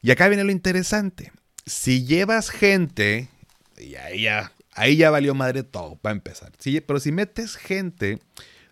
Y 0.03 0.11
acá 0.11 0.27
viene 0.27 0.43
lo 0.43 0.51
interesante 0.51 1.31
si 1.65 2.05
llevas 2.05 2.49
gente, 2.49 3.29
y 3.77 3.95
ahí 3.95 4.23
ya, 4.23 4.51
ahí 4.73 4.97
ya 4.97 5.09
valió 5.09 5.33
madre 5.33 5.63
todo, 5.63 5.95
para 5.95 6.15
empezar. 6.15 6.51
Pero 6.85 6.99
si 6.99 7.11
metes 7.11 7.55
gente, 7.55 8.19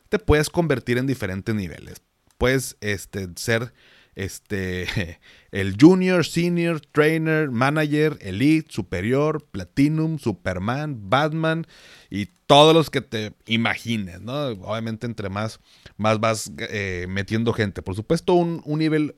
te 0.10 0.19
puedes 0.19 0.49
convertir 0.49 0.97
en 0.97 1.08
diferentes 1.08 1.53
niveles. 1.53 2.01
Puedes 2.38 2.77
este, 2.82 3.29
ser 3.36 3.73
este, 4.15 5.19
el 5.51 5.75
junior, 5.79 6.25
senior, 6.25 6.82
trainer, 6.82 7.49
manager, 7.49 8.17
elite, 8.21 8.71
superior, 8.71 9.45
platinum, 9.51 10.19
superman, 10.19 11.10
batman 11.10 11.65
y 12.10 12.27
todos 12.45 12.75
los 12.75 12.89
que 12.89 13.01
te 13.01 13.34
imagines, 13.45 14.21
¿no? 14.21 14.47
Obviamente 14.49 15.08
entre 15.08 15.29
más, 15.29 15.60
más 15.97 16.19
vas 16.19 16.51
eh, 16.58 17.08
metiendo 17.10 17.53
gente. 17.53 17.82
Por 17.82 17.95
supuesto, 17.95 18.34
un, 18.34 18.62
un 18.65 18.79
nivel 18.79 19.15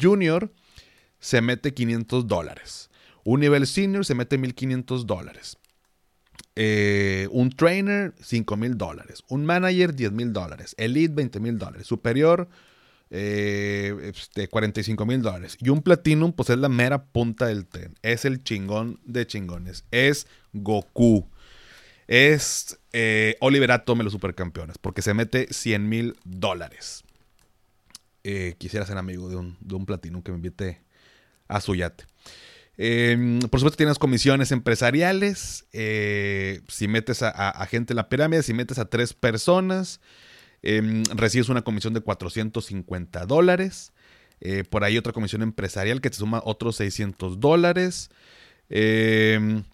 junior 0.00 0.52
se 1.18 1.40
mete 1.40 1.74
500 1.74 2.28
dólares. 2.28 2.90
Un 3.26 3.40
nivel 3.40 3.66
senior 3.66 4.06
se 4.06 4.14
mete 4.14 4.38
1.500 4.38 5.04
dólares. 5.04 5.58
Eh, 6.54 7.26
un 7.32 7.50
trainer, 7.50 8.14
5 8.20 8.56
mil 8.56 8.78
dólares. 8.78 9.24
Un 9.28 9.44
manager, 9.44 9.96
10 9.96 10.12
mil 10.12 10.32
dólares. 10.32 10.76
Elite, 10.78 11.12
20 11.12 11.40
mil 11.40 11.58
dólares. 11.58 11.88
Superior, 11.88 12.48
eh, 13.10 14.12
este, 14.14 14.46
45 14.46 15.04
mil 15.06 15.22
dólares. 15.22 15.56
Y 15.60 15.70
un 15.70 15.82
Platinum, 15.82 16.32
pues 16.32 16.50
es 16.50 16.58
la 16.58 16.68
mera 16.68 17.04
punta 17.06 17.46
del 17.48 17.66
tren. 17.66 17.98
Es 18.02 18.24
el 18.24 18.44
chingón 18.44 19.00
de 19.04 19.26
chingones. 19.26 19.84
Es 19.90 20.28
Goku. 20.52 21.28
Es 22.06 22.78
eh, 22.92 23.36
Oliver 23.40 23.72
Atom 23.72 24.02
los 24.02 24.12
supercampeones. 24.12 24.78
Porque 24.78 25.02
se 25.02 25.14
mete 25.14 25.52
100 25.52 25.88
mil 25.88 26.16
dólares. 26.24 27.02
Eh, 28.22 28.54
quisiera 28.56 28.86
ser 28.86 28.98
amigo 28.98 29.28
de 29.28 29.34
un, 29.34 29.56
de 29.58 29.74
un 29.74 29.84
Platinum 29.84 30.22
que 30.22 30.30
me 30.30 30.36
invite 30.36 30.80
a 31.48 31.60
su 31.60 31.74
yate. 31.74 32.04
Em, 32.78 33.40
por 33.40 33.60
supuesto 33.60 33.76
tienes 33.76 33.98
comisiones 33.98 34.52
empresariales. 34.52 35.66
Eh, 35.72 36.60
si 36.68 36.88
metes 36.88 37.22
a, 37.22 37.66
gente 37.66 37.92
en 37.92 37.96
la 37.96 38.08
pirámide, 38.08 38.42
si 38.42 38.54
metes 38.54 38.78
a 38.78 38.86
tres 38.86 39.14
personas, 39.14 40.00
em, 40.62 41.04
recibes 41.14 41.48
una 41.48 41.62
comisión 41.62 41.94
de 41.94 42.00
450 42.00 43.26
dólares. 43.26 43.92
Eh, 44.40 44.64
por 44.68 44.84
ahí 44.84 44.98
otra 44.98 45.12
comisión 45.12 45.42
empresarial 45.42 46.00
que 46.00 46.10
te 46.10 46.16
suma 46.16 46.42
otros 46.44 46.76
600 46.76 47.40
dólares. 47.40 48.10
Em, 48.68 49.64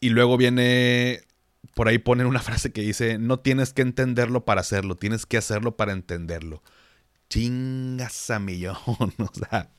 y 0.00 0.10
luego 0.10 0.36
viene, 0.36 1.22
por 1.74 1.88
ahí 1.88 1.98
ponen 1.98 2.26
una 2.26 2.40
frase 2.40 2.72
que 2.72 2.82
dice, 2.82 3.18
no 3.18 3.40
tienes 3.40 3.72
que 3.72 3.82
entenderlo 3.82 4.44
para 4.44 4.60
hacerlo, 4.60 4.96
tienes 4.96 5.26
que 5.26 5.38
hacerlo 5.38 5.76
para 5.76 5.92
entenderlo 5.92 6.62
chingas 7.28 8.30
a 8.30 8.38
millón. 8.38 8.76
o 8.86 9.30
sea, 9.32 9.70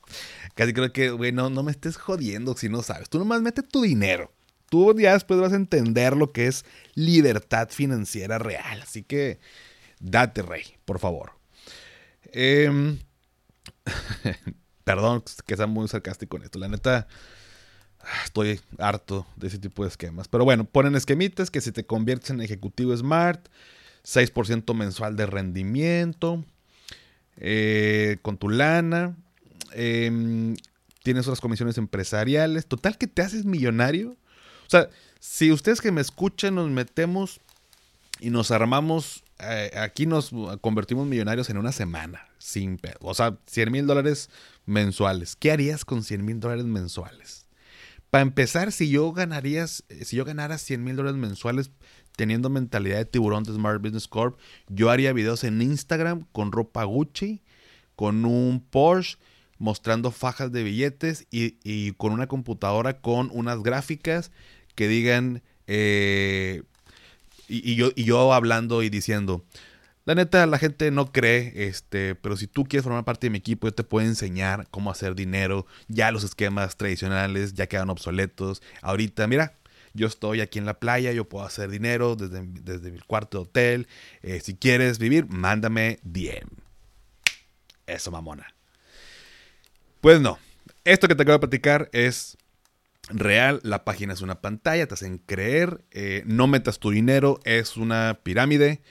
casi 0.56 0.74
creo 0.74 0.94
que, 0.94 1.12
güey, 1.12 1.32
no, 1.32 1.50
me 1.50 1.72
estés 1.72 1.98
jodiendo 1.98 2.56
si 2.56 2.70
no 2.70 2.84
sabes. 2.84 3.10
Tú 3.10 3.20
nomás 3.20 3.42
mete 3.42 3.64
tu 3.64 3.82
dinero. 3.82 4.32
Tú 4.70 4.98
ya 5.00 5.14
después 5.14 5.40
vas 5.40 5.54
a 5.54 5.56
entender 5.56 6.16
lo 6.16 6.32
que 6.32 6.48
es 6.48 6.64
libertad 6.94 7.70
financiera 7.72 8.38
real. 8.38 8.82
Así 8.82 9.04
que 9.04 9.40
date, 10.00 10.44
rey, 10.44 10.64
por 10.86 11.00
favor. 11.00 11.32
Em, 12.32 13.00
perdón 14.84 15.24
que 15.46 15.58
sea 15.58 15.66
muy 15.66 15.88
sarcástico 15.88 16.38
con 16.38 16.44
esto. 16.44 16.60
La 16.60 16.68
neta, 16.68 17.08
estoy 18.24 18.62
harto 18.78 19.26
de 19.36 19.48
ese 19.48 19.58
tipo 19.58 19.84
de 19.84 19.90
esquemas. 19.90 20.28
Pero 20.28 20.46
bueno, 20.46 20.66
ponen 20.66 20.96
esquemitas 20.96 21.50
que 21.50 21.62
si 21.62 21.72
te 21.72 21.88
conviertes 21.88 22.30
en 22.30 22.42
ejecutivo 22.42 22.96
smart, 22.96 23.48
6% 24.04 24.74
mensual 24.76 25.16
de 25.16 25.26
rendimiento, 25.26 26.46
eh, 27.40 28.18
con 28.22 28.38
tu 28.38 28.50
lana, 28.50 29.16
em, 29.72 30.56
tienes 31.04 31.26
otras 31.26 31.42
comisiones 31.42 31.78
empresariales, 31.78 32.68
total 32.68 32.98
que 32.98 33.08
te 33.08 33.22
haces 33.22 33.46
millonario. 33.46 34.12
O 34.12 34.70
sea, 34.70 34.90
si 35.20 35.52
ustedes 35.52 35.82
que 35.82 35.92
me 35.92 36.02
escuchan 36.02 36.56
nos 36.56 36.70
metemos 36.70 37.40
y 38.20 38.30
nos 38.30 38.52
armamos, 38.52 39.24
eh, 39.40 39.72
aquí 39.78 40.06
nos 40.06 40.32
convertimos 40.62 41.08
millonarios 41.08 41.50
en 41.50 41.58
una 41.58 41.72
semana, 41.72 42.28
sin 42.38 42.80
O 43.00 43.14
sea, 43.14 43.38
100 43.48 43.72
mil 43.72 43.88
dólares 43.88 44.30
mensuales. 44.66 45.36
¿Qué 45.36 45.52
harías 45.52 45.86
con 45.86 46.04
100 46.04 46.26
mil 46.26 46.40
dólares 46.40 46.66
mensuales? 46.66 47.46
Para 48.10 48.24
empezar, 48.24 48.72
si 48.72 48.90
yo 48.90 49.12
ganarías, 49.14 49.84
si 50.04 50.16
yo 50.16 50.26
ganara 50.26 50.58
100 50.58 50.84
mil 50.84 50.96
dólares 50.96 51.20
mensuales, 51.20 51.72
teniendo 52.20 52.50
mentalidad 52.50 52.98
de 52.98 53.06
tiburón 53.06 53.46
de 53.46 53.54
Smart 53.54 53.82
Business 53.82 54.10
Corp, 54.10 54.38
yo 54.68 54.90
haría 54.90 55.14
videos 55.14 55.46
en 55.46 55.62
Instagram 55.62 56.26
con 56.34 56.52
ropa 56.52 56.84
Gucci, 56.84 57.42
con 57.96 58.26
un 58.26 58.60
Porsche 58.60 59.18
mostrando 59.58 60.12
fajas 60.12 60.52
de 60.52 60.64
billetes 60.64 61.28
y, 61.32 61.94
con 61.94 62.12
una 62.12 62.28
computadora 62.28 63.00
con 63.00 63.30
unas 63.32 63.64
gráficas 63.64 64.32
que 64.76 64.90
digan, 64.90 65.42
eh, 65.68 66.64
y, 67.48 67.76
yo, 67.76 67.92
y 67.96 68.04
yo 68.04 68.34
hablando 68.34 68.84
y 68.84 68.90
diciendo, 68.90 69.46
la 70.04 70.14
neta, 70.14 70.46
la 70.46 70.58
gente 70.58 70.92
no 70.92 71.14
cree, 71.14 71.54
este, 71.68 72.16
pero 72.16 72.36
si 72.36 72.48
tú 72.48 72.66
quieres 72.66 72.84
formar 72.84 73.06
parte 73.06 73.28
de 73.28 73.32
mi 73.32 73.38
equipo, 73.38 73.68
yo 73.68 73.74
te 73.74 73.86
puedo 73.86 74.06
enseñar 74.06 74.68
cómo 74.72 74.92
hacer 74.92 75.16
dinero. 75.16 75.68
Ya 75.88 76.12
los 76.12 76.26
esquemas 76.26 76.76
tradicionales 76.76 77.54
ya 77.54 77.68
quedan 77.68 77.90
obsoletos. 77.90 78.62
Ahorita, 78.82 79.26
mira, 79.28 79.59
yo 79.94 80.08
estoy 80.08 80.42
aquí 80.42 80.60
en 80.60 80.66
la 80.66 80.80
playa, 80.80 81.12
yo 81.12 81.28
puedo 81.28 81.46
hacer 81.46 81.70
dinero 81.70 82.16
desde, 82.16 82.42
desde 82.46 82.92
mi 82.92 83.00
cuarto 83.00 83.40
de 83.40 83.44
hotel. 83.44 83.88
Eh, 84.22 84.40
si 84.42 84.56
quieres 84.56 85.00
vivir, 85.00 85.28
mándame 85.28 86.00
DM. 86.04 86.50
Eso, 87.88 88.12
mamona. 88.12 88.54
Pues 90.02 90.22
no. 90.22 90.38
Esto 90.86 91.08
que 91.08 91.16
te 91.16 91.24
acabo 91.24 91.38
de 91.38 91.48
platicar 91.48 91.90
es 91.92 92.38
real. 93.10 93.60
La 93.64 93.84
página 93.84 94.14
es 94.14 94.22
una 94.22 94.42
pantalla, 94.42 94.88
te 94.88 94.94
hacen 94.94 95.18
creer. 95.18 95.84
Eh, 95.92 96.24
no 96.26 96.48
metas 96.48 96.80
tu 96.80 96.92
dinero, 96.92 97.40
es 97.44 97.78
una 97.78 98.20
pirámide. 98.24 98.82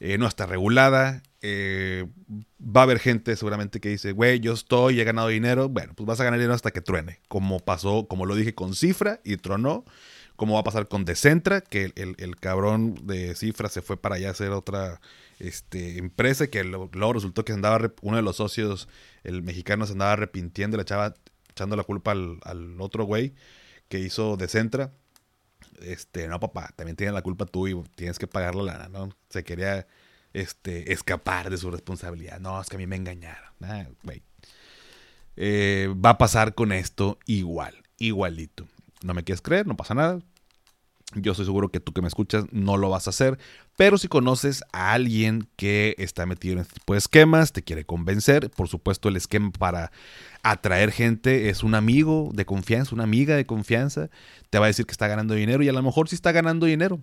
Eh, 0.00 0.18
no 0.18 0.26
está 0.26 0.46
regulada. 0.46 1.22
Va 1.42 2.80
a 2.80 2.84
haber 2.84 2.98
gente 2.98 3.36
seguramente 3.36 3.80
que 3.80 3.90
dice, 3.90 4.12
güey, 4.12 4.40
yo 4.40 4.52
estoy, 4.52 5.00
he 5.00 5.04
ganado 5.04 5.28
dinero. 5.28 5.68
Bueno, 5.68 5.94
pues 5.94 6.06
vas 6.06 6.20
a 6.20 6.24
ganar 6.24 6.38
dinero 6.38 6.54
hasta 6.54 6.72
que 6.72 6.80
truene. 6.80 7.20
Como 7.28 7.60
pasó, 7.60 8.06
como 8.08 8.26
lo 8.26 8.34
dije 8.34 8.54
con 8.54 8.74
Cifra 8.74 9.20
y 9.24 9.36
tronó. 9.36 9.84
Como 10.38 10.54
va 10.54 10.60
a 10.60 10.64
pasar 10.64 10.88
con 10.88 11.04
Decentra, 11.04 11.60
que 11.60 11.92
el, 11.94 12.36
cabrón 12.36 12.94
de 13.06 13.34
Cifra 13.34 13.68
se 13.68 13.82
fue 13.82 13.98
para 14.00 14.14
allá 14.14 14.28
a 14.28 14.30
hacer 14.30 14.52
otra 14.52 15.02
este, 15.38 15.98
empresa, 15.98 16.46
que 16.46 16.64
luego 16.64 17.12
resultó 17.12 17.44
que 17.44 17.52
andaba, 17.52 17.92
uno 18.00 18.16
de 18.16 18.22
los 18.22 18.36
socios, 18.36 18.88
el 19.22 19.42
mexicano, 19.42 19.84
se 19.84 19.92
andaba 19.92 20.12
arrepintiendo, 20.12 20.78
le 20.78 20.84
echaba 20.84 21.14
echando 21.50 21.76
la 21.76 21.82
culpa 21.84 22.12
al, 22.12 22.38
al 22.44 22.80
otro 22.80 23.04
güey 23.04 23.34
que 23.88 23.98
hizo 23.98 24.38
Decentra 24.38 24.92
este, 25.82 26.28
no, 26.28 26.40
papá, 26.40 26.72
también 26.76 26.96
tiene 26.96 27.12
la 27.12 27.22
culpa 27.22 27.46
tú 27.46 27.68
y 27.68 27.82
tienes 27.94 28.18
que 28.18 28.26
pagar 28.26 28.54
la 28.54 28.62
lana, 28.62 28.88
¿no? 28.88 29.10
Se 29.28 29.44
quería 29.44 29.86
este, 30.32 30.92
escapar 30.92 31.50
de 31.50 31.56
su 31.56 31.70
responsabilidad. 31.70 32.40
No, 32.40 32.60
es 32.60 32.68
que 32.68 32.76
a 32.76 32.78
mí 32.78 32.86
me 32.86 32.96
engañaron. 32.96 33.52
Ah, 33.62 33.86
eh, 35.36 35.94
va 36.04 36.10
a 36.10 36.18
pasar 36.18 36.54
con 36.54 36.72
esto 36.72 37.18
igual, 37.26 37.82
igualito. 37.98 38.66
No 39.02 39.14
me 39.14 39.24
quieres 39.24 39.42
creer, 39.42 39.66
no 39.66 39.76
pasa 39.76 39.94
nada. 39.94 40.20
Yo 41.14 41.32
estoy 41.32 41.46
seguro 41.46 41.70
que 41.70 41.80
tú 41.80 41.94
que 41.94 42.02
me 42.02 42.08
escuchas 42.08 42.44
no 42.52 42.76
lo 42.76 42.90
vas 42.90 43.06
a 43.06 43.10
hacer, 43.10 43.38
pero 43.78 43.96
si 43.96 44.08
conoces 44.08 44.62
a 44.72 44.92
alguien 44.92 45.48
que 45.56 45.94
está 45.96 46.26
metido 46.26 46.52
en 46.52 46.60
este 46.60 46.74
tipo 46.74 46.92
de 46.92 46.98
esquemas, 46.98 47.52
te 47.52 47.62
quiere 47.62 47.86
convencer, 47.86 48.50
por 48.50 48.68
supuesto 48.68 49.08
el 49.08 49.16
esquema 49.16 49.50
para 49.50 49.90
atraer 50.42 50.92
gente 50.92 51.48
es 51.48 51.62
un 51.62 51.74
amigo 51.74 52.30
de 52.34 52.44
confianza, 52.44 52.94
una 52.94 53.04
amiga 53.04 53.36
de 53.36 53.46
confianza, 53.46 54.10
te 54.50 54.58
va 54.58 54.66
a 54.66 54.68
decir 54.68 54.84
que 54.84 54.92
está 54.92 55.08
ganando 55.08 55.32
dinero 55.32 55.62
y 55.62 55.68
a 55.70 55.72
lo 55.72 55.82
mejor 55.82 56.10
sí 56.10 56.14
está 56.14 56.32
ganando 56.32 56.66
dinero. 56.66 57.00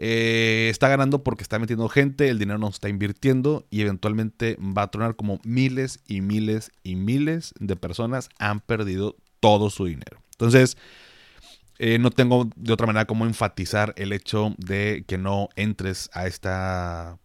Eh, 0.00 0.68
está 0.70 0.88
ganando 0.88 1.24
porque 1.24 1.42
está 1.42 1.58
metiendo 1.58 1.88
gente, 1.88 2.28
el 2.28 2.38
dinero 2.38 2.58
no 2.58 2.68
está 2.68 2.88
invirtiendo 2.88 3.66
y 3.68 3.80
eventualmente 3.80 4.56
va 4.60 4.82
a 4.82 4.90
tronar 4.92 5.16
como 5.16 5.40
miles 5.42 5.98
y 6.06 6.20
miles 6.20 6.70
y 6.84 6.94
miles 6.94 7.52
de 7.58 7.74
personas 7.74 8.28
han 8.38 8.60
perdido 8.60 9.16
todo 9.40 9.70
su 9.70 9.86
dinero. 9.86 10.20
Entonces, 10.32 10.76
eh, 11.78 11.98
no 11.98 12.10
tengo 12.10 12.48
de 12.56 12.72
otra 12.72 12.86
manera 12.86 13.06
como 13.06 13.24
enfatizar 13.24 13.94
el 13.96 14.12
hecho 14.12 14.54
de 14.58 15.04
que 15.06 15.18
no 15.18 15.48
entres 15.56 16.10
a 16.12 16.26
esta 16.26 17.18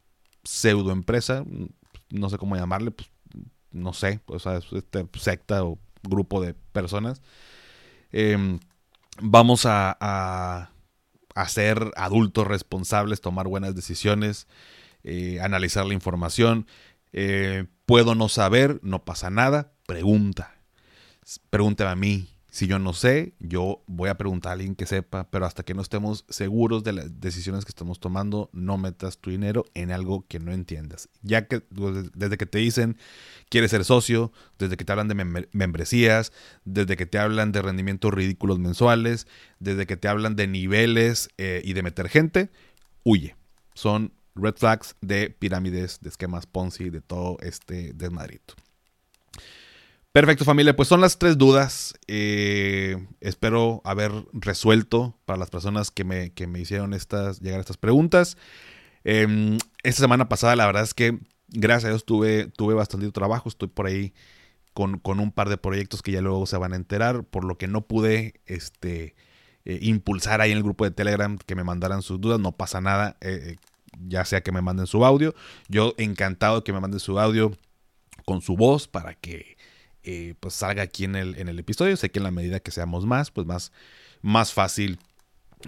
pseudo 0.43 0.91
empresa, 0.91 1.43
no 2.09 2.29
sé 2.29 2.37
cómo 2.37 2.55
llamarle, 2.55 2.91
pues 2.91 3.09
no 3.71 3.93
sé, 3.93 4.21
o 4.27 4.39
sea, 4.39 4.59
este 4.71 5.07
secta 5.17 5.63
o 5.63 5.79
grupo 6.03 6.41
de 6.41 6.53
personas. 6.53 7.21
Em, 8.11 8.59
vamos 9.19 9.65
a, 9.65 9.97
a, 9.99 11.47
ser 11.47 11.91
adultos 11.95 12.45
responsables, 12.47 13.21
tomar 13.21 13.47
buenas 13.47 13.75
decisiones, 13.75 14.47
eh, 15.03 15.39
analizar 15.41 15.85
la 15.85 15.93
información. 15.93 16.67
Eh, 17.11 17.65
puedo 17.85 18.15
no 18.15 18.29
saber, 18.29 18.79
no 18.83 19.03
pasa 19.03 19.29
nada, 19.29 19.73
pregunta. 19.87 20.55
Pregúntame 21.49 21.89
a 21.89 21.95
mí, 21.95 22.27
si 22.53 22.67
yo 22.67 22.77
no 22.77 22.93
sé, 22.93 23.33
yo 23.39 23.83
voy 23.87 24.09
a 24.09 24.15
preguntar 24.15 24.51
a 24.51 24.53
alguien 24.53 24.75
que 24.75 24.85
sepa, 24.85 25.27
pero 25.31 25.47
hasta 25.47 25.63
que 25.63 25.73
no 25.73 25.81
estemos 25.81 26.23
seguros 26.29 26.83
de 26.83 26.93
las 26.93 27.19
decisiones 27.19 27.65
que 27.65 27.71
estamos 27.71 27.99
tomando, 27.99 28.51
no 28.53 28.77
metas 28.77 29.17
tu 29.17 29.31
dinero 29.31 29.65
en 29.73 29.91
algo 29.91 30.27
que 30.27 30.37
no 30.37 30.51
entiendas. 30.51 31.09
Ya 31.23 31.47
que 31.47 31.61
pues, 31.61 32.11
desde 32.13 32.37
que 32.37 32.45
te 32.45 32.59
dicen 32.59 32.99
quieres 33.49 33.71
ser 33.71 33.83
socio, 33.83 34.31
desde 34.59 34.77
que 34.77 34.85
te 34.85 34.91
hablan 34.91 35.07
de 35.07 35.47
membresías, 35.51 36.31
desde 36.63 36.95
que 36.95 37.07
te 37.07 37.17
hablan 37.17 37.53
de 37.53 37.63
rendimientos 37.63 38.13
ridículos 38.13 38.59
mensuales, 38.59 39.25
desde 39.57 39.87
que 39.87 39.97
te 39.97 40.07
hablan 40.07 40.35
de 40.35 40.45
niveles 40.45 41.29
eh, 41.39 41.63
y 41.65 41.73
de 41.73 41.81
meter 41.81 42.07
gente, 42.07 42.51
huye. 43.01 43.35
Son 43.73 44.13
red 44.35 44.53
flags 44.57 44.95
de 45.01 45.31
pirámides, 45.31 46.01
de 46.01 46.09
esquemas 46.09 46.45
Ponzi, 46.45 46.91
de 46.91 47.01
todo 47.01 47.37
este 47.41 47.93
desmadrito. 47.93 48.53
Perfecto 50.13 50.45
familia, 50.45 50.75
pues 50.75 50.87
son 50.87 51.01
las 51.01 51.17
tres 51.17 51.39
dudas. 51.39 51.95
Eh, 52.05 53.03
espero 53.19 53.81
haber 53.83 54.11
resuelto 54.31 55.17
para 55.25 55.39
las 55.39 55.49
personas 55.49 55.89
que 55.89 56.03
me, 56.03 56.31
me 56.47 56.59
hicieron 56.59 56.91
llegar 56.91 57.57
a 57.57 57.61
estas 57.61 57.77
preguntas. 57.77 58.37
Em, 59.03 59.57
esta 59.81 60.01
semana 60.03 60.29
pasada 60.29 60.55
la 60.55 60.67
verdad 60.67 60.83
es 60.83 60.93
que 60.93 61.17
gracias 61.47 61.85
a 61.85 61.89
Dios 61.89 62.05
tuve, 62.05 62.45
tuve 62.45 62.75
bastante 62.75 63.11
trabajo. 63.11 63.49
Estoy 63.49 63.69
por 63.69 63.87
ahí 63.87 64.13
con, 64.73 65.01
un 65.03 65.31
par 65.31 65.49
de 65.49 65.57
proyectos 65.57 66.03
que 66.03 66.11
ya 66.11 66.21
luego 66.21 66.45
se 66.45 66.57
van 66.57 66.73
a 66.73 66.75
enterar, 66.75 67.23
por 67.23 67.43
lo 67.43 67.57
que 67.57 67.67
no 67.67 67.87
pude 67.87 68.35
este, 68.45 69.15
eh, 69.65 69.79
impulsar 69.81 70.41
ahí 70.41 70.51
en 70.51 70.57
el 70.57 70.63
grupo 70.63 70.83
de 70.83 70.91
Telegram 70.91 71.39
que 71.39 71.55
me 71.55 71.63
mandaran 71.63 72.03
sus 72.03 72.21
dudas. 72.21 72.39
No 72.39 72.51
pasa 72.51 72.81
nada, 72.81 73.17
eh, 73.21 73.55
ya 74.07 74.25
sea 74.25 74.43
que 74.43 74.51
me 74.51 74.61
manden 74.61 74.85
su 74.85 75.05
audio. 75.05 75.33
Yo 75.69 75.95
encantado 75.97 76.57
de 76.57 76.63
que 76.63 76.71
me 76.71 76.79
manden 76.79 76.99
su 76.99 77.19
audio 77.19 77.51
con 78.25 78.43
su 78.43 78.55
voz 78.55 78.87
para 78.87 79.15
que 79.15 79.57
eh, 80.03 80.35
pues 80.39 80.53
salga 80.55 80.83
aquí 80.83 81.05
en 81.05 81.15
el, 81.15 81.35
en 81.35 81.47
el 81.47 81.59
episodio. 81.59 81.95
Sé 81.97 82.11
que 82.11 82.19
en 82.19 82.23
la 82.23 82.31
medida 82.31 82.59
que 82.59 82.71
seamos 82.71 83.05
más, 83.05 83.31
pues 83.31 83.47
más, 83.47 83.71
más 84.21 84.53
fácil 84.53 84.99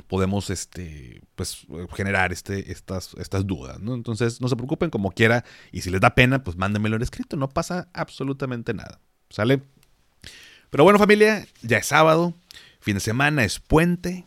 podemos 0.04 0.50
este, 0.50 1.22
pues, 1.36 1.66
generar 1.94 2.32
este, 2.32 2.72
estas, 2.72 3.14
estas 3.18 3.48
dudas. 3.48 3.80
¿no? 3.80 3.96
Entonces, 3.96 4.42
no 4.42 4.48
se 4.48 4.56
preocupen 4.56 4.90
como 4.90 5.12
quiera. 5.12 5.46
Y 5.72 5.82
si 5.82 5.90
les 5.90 6.02
da 6.02 6.16
pena, 6.16 6.44
pues 6.44 6.58
mándenmelo 6.58 6.96
en 6.96 7.02
escrito. 7.02 7.38
No 7.38 7.50
pasa 7.50 7.90
absolutamente 7.94 8.74
nada. 8.74 9.00
¿Sale? 9.30 9.62
Pero 10.70 10.84
bueno, 10.84 11.00
familia, 11.00 11.48
ya 11.62 11.78
es 11.78 11.88
sábado. 11.88 12.34
Fin 12.80 12.96
de 12.96 13.00
semana 13.00 13.44
es 13.44 13.60
puente. 13.60 14.26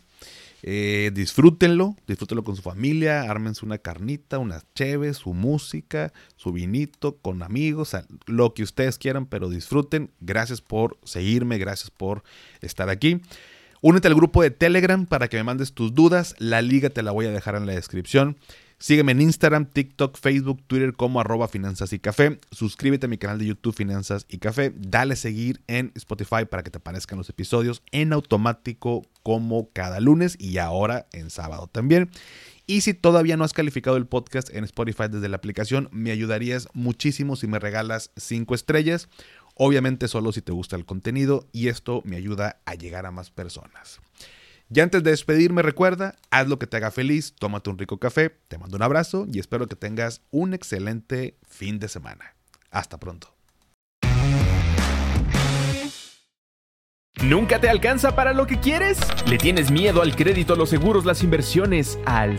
Eh, 0.63 1.11
disfrútenlo, 1.15 1.95
disfrútenlo 2.07 2.43
con 2.43 2.57
su 2.57 2.63
familia, 2.63 3.23
ármense 3.23 3.65
una 3.65 3.79
carnita, 3.79 4.39
unas 4.39 4.67
cheves, 4.75 5.19
su 5.19 5.33
música, 5.33 6.13
su 6.37 6.53
vinito, 6.53 7.17
con 7.17 7.43
amigos, 7.43 7.97
lo 8.27 8.55
que 8.55 8.65
ustedes 8.65 8.99
quieran, 8.99 9.27
pero 9.27 9.49
disfruten. 9.49 10.11
Gracias 10.21 10.61
por 10.61 10.99
seguirme, 11.05 11.59
gracias 11.59 11.91
por 11.91 12.23
estar 12.61 12.89
aquí. 12.89 13.21
Únete 13.81 14.09
al 14.09 14.17
grupo 14.17 14.43
de 14.43 14.51
Telegram 14.51 15.07
para 15.07 15.29
que 15.29 15.37
me 15.37 15.45
mandes 15.45 15.73
tus 15.73 15.95
dudas. 15.95 16.35
La 16.39 16.63
liga 16.63 16.91
te 16.91 17.03
la 17.03 17.13
voy 17.13 17.27
a 17.27 17.31
dejar 17.31 17.55
en 17.55 17.67
la 17.67 17.75
descripción. 17.75 18.37
Sígueme 18.81 19.11
en 19.11 19.23
Instagram, 19.23 19.67
TikTok, 19.67 20.17
Facebook, 20.17 20.63
Twitter 20.69 20.95
como 20.95 21.21
arroba 21.21 21.49
finanzas 21.49 21.93
y 21.93 21.99
café. 21.99 22.39
Suscríbete 22.53 23.07
a 23.07 23.09
mi 23.09 23.19
canal 23.19 23.41
de 23.41 23.47
YouTube 23.47 23.75
Finanzas 23.75 24.25
y 24.29 24.39
Café. 24.39 24.73
Dale 24.77 25.17
seguir 25.17 25.61
en 25.67 25.91
Spotify 25.97 26.45
para 26.49 26.63
que 26.63 26.71
te 26.71 26.79
aparezcan 26.79 27.19
los 27.19 27.29
episodios 27.29 27.83
en 27.91 28.13
automático 28.13 29.05
como 29.25 29.69
cada 29.73 29.99
lunes 29.99 30.37
y 30.39 30.59
ahora 30.59 31.09
en 31.13 31.31
sábado 31.31 31.67
también. 31.67 32.09
Y 32.69 32.83
si 32.83 32.95
todavía 32.95 33.37
no 33.37 33.43
has 33.43 33.53
calificado 33.53 33.97
el 33.97 34.07
podcast 34.07 34.49
en 34.55 34.63
Spotify 34.63 35.05
desde 35.11 35.29
la 35.29 35.39
aplicación, 35.39 35.89
me 35.91 36.13
ayudarías 36.13 36.69
muchísimo 36.73 37.35
si 37.35 37.49
me 37.49 37.59
regalas 37.59 38.13
5 38.17 38.55
estrellas. 38.55 39.09
Obviamente 39.55 40.07
solo 40.07 40.31
si 40.31 40.41
te 40.41 40.53
gusta 40.53 40.77
el 40.77 40.85
contenido 40.85 41.49
y 41.51 41.67
esto 41.67 42.01
me 42.05 42.15
ayuda 42.15 42.61
a 42.65 42.77
llegar 42.77 43.07
a 43.07 43.11
más 43.11 43.31
personas. 43.31 44.01
Y 44.71 44.81
antes 44.81 45.03
de 45.03 45.11
despedirme, 45.11 45.63
recuerda, 45.63 46.17
haz 46.31 46.47
lo 46.47 46.59
que 46.59 46.67
te 46.67 46.77
haga 46.77 46.91
feliz, 46.91 47.35
tómate 47.39 47.71
un 47.71 47.79
rico 47.79 47.99
café, 47.99 48.31
te 48.49 48.59
mando 48.59 48.77
un 48.77 48.83
abrazo 48.83 49.27
y 49.33 49.39
espero 49.39 49.67
que 49.67 49.77
tengas 49.77 50.21
un 50.31 50.53
excelente 50.53 51.39
fin 51.49 51.79
de 51.79 51.89
semana. 51.89 52.35
Hasta 52.71 52.99
pronto. 52.99 53.35
¿Nunca 57.25 57.61
te 57.61 57.69
alcanza 57.69 58.15
para 58.15 58.33
lo 58.33 58.47
que 58.47 58.61
quieres? 58.61 58.99
¿Le 59.27 59.39
tienes 59.39 59.71
miedo 59.71 60.03
al 60.03 60.15
crédito, 60.15 60.55
los 60.55 60.71
seguros, 60.71 61.05
las 61.05 61.25
inversiones, 61.25 61.99
al 62.05 62.39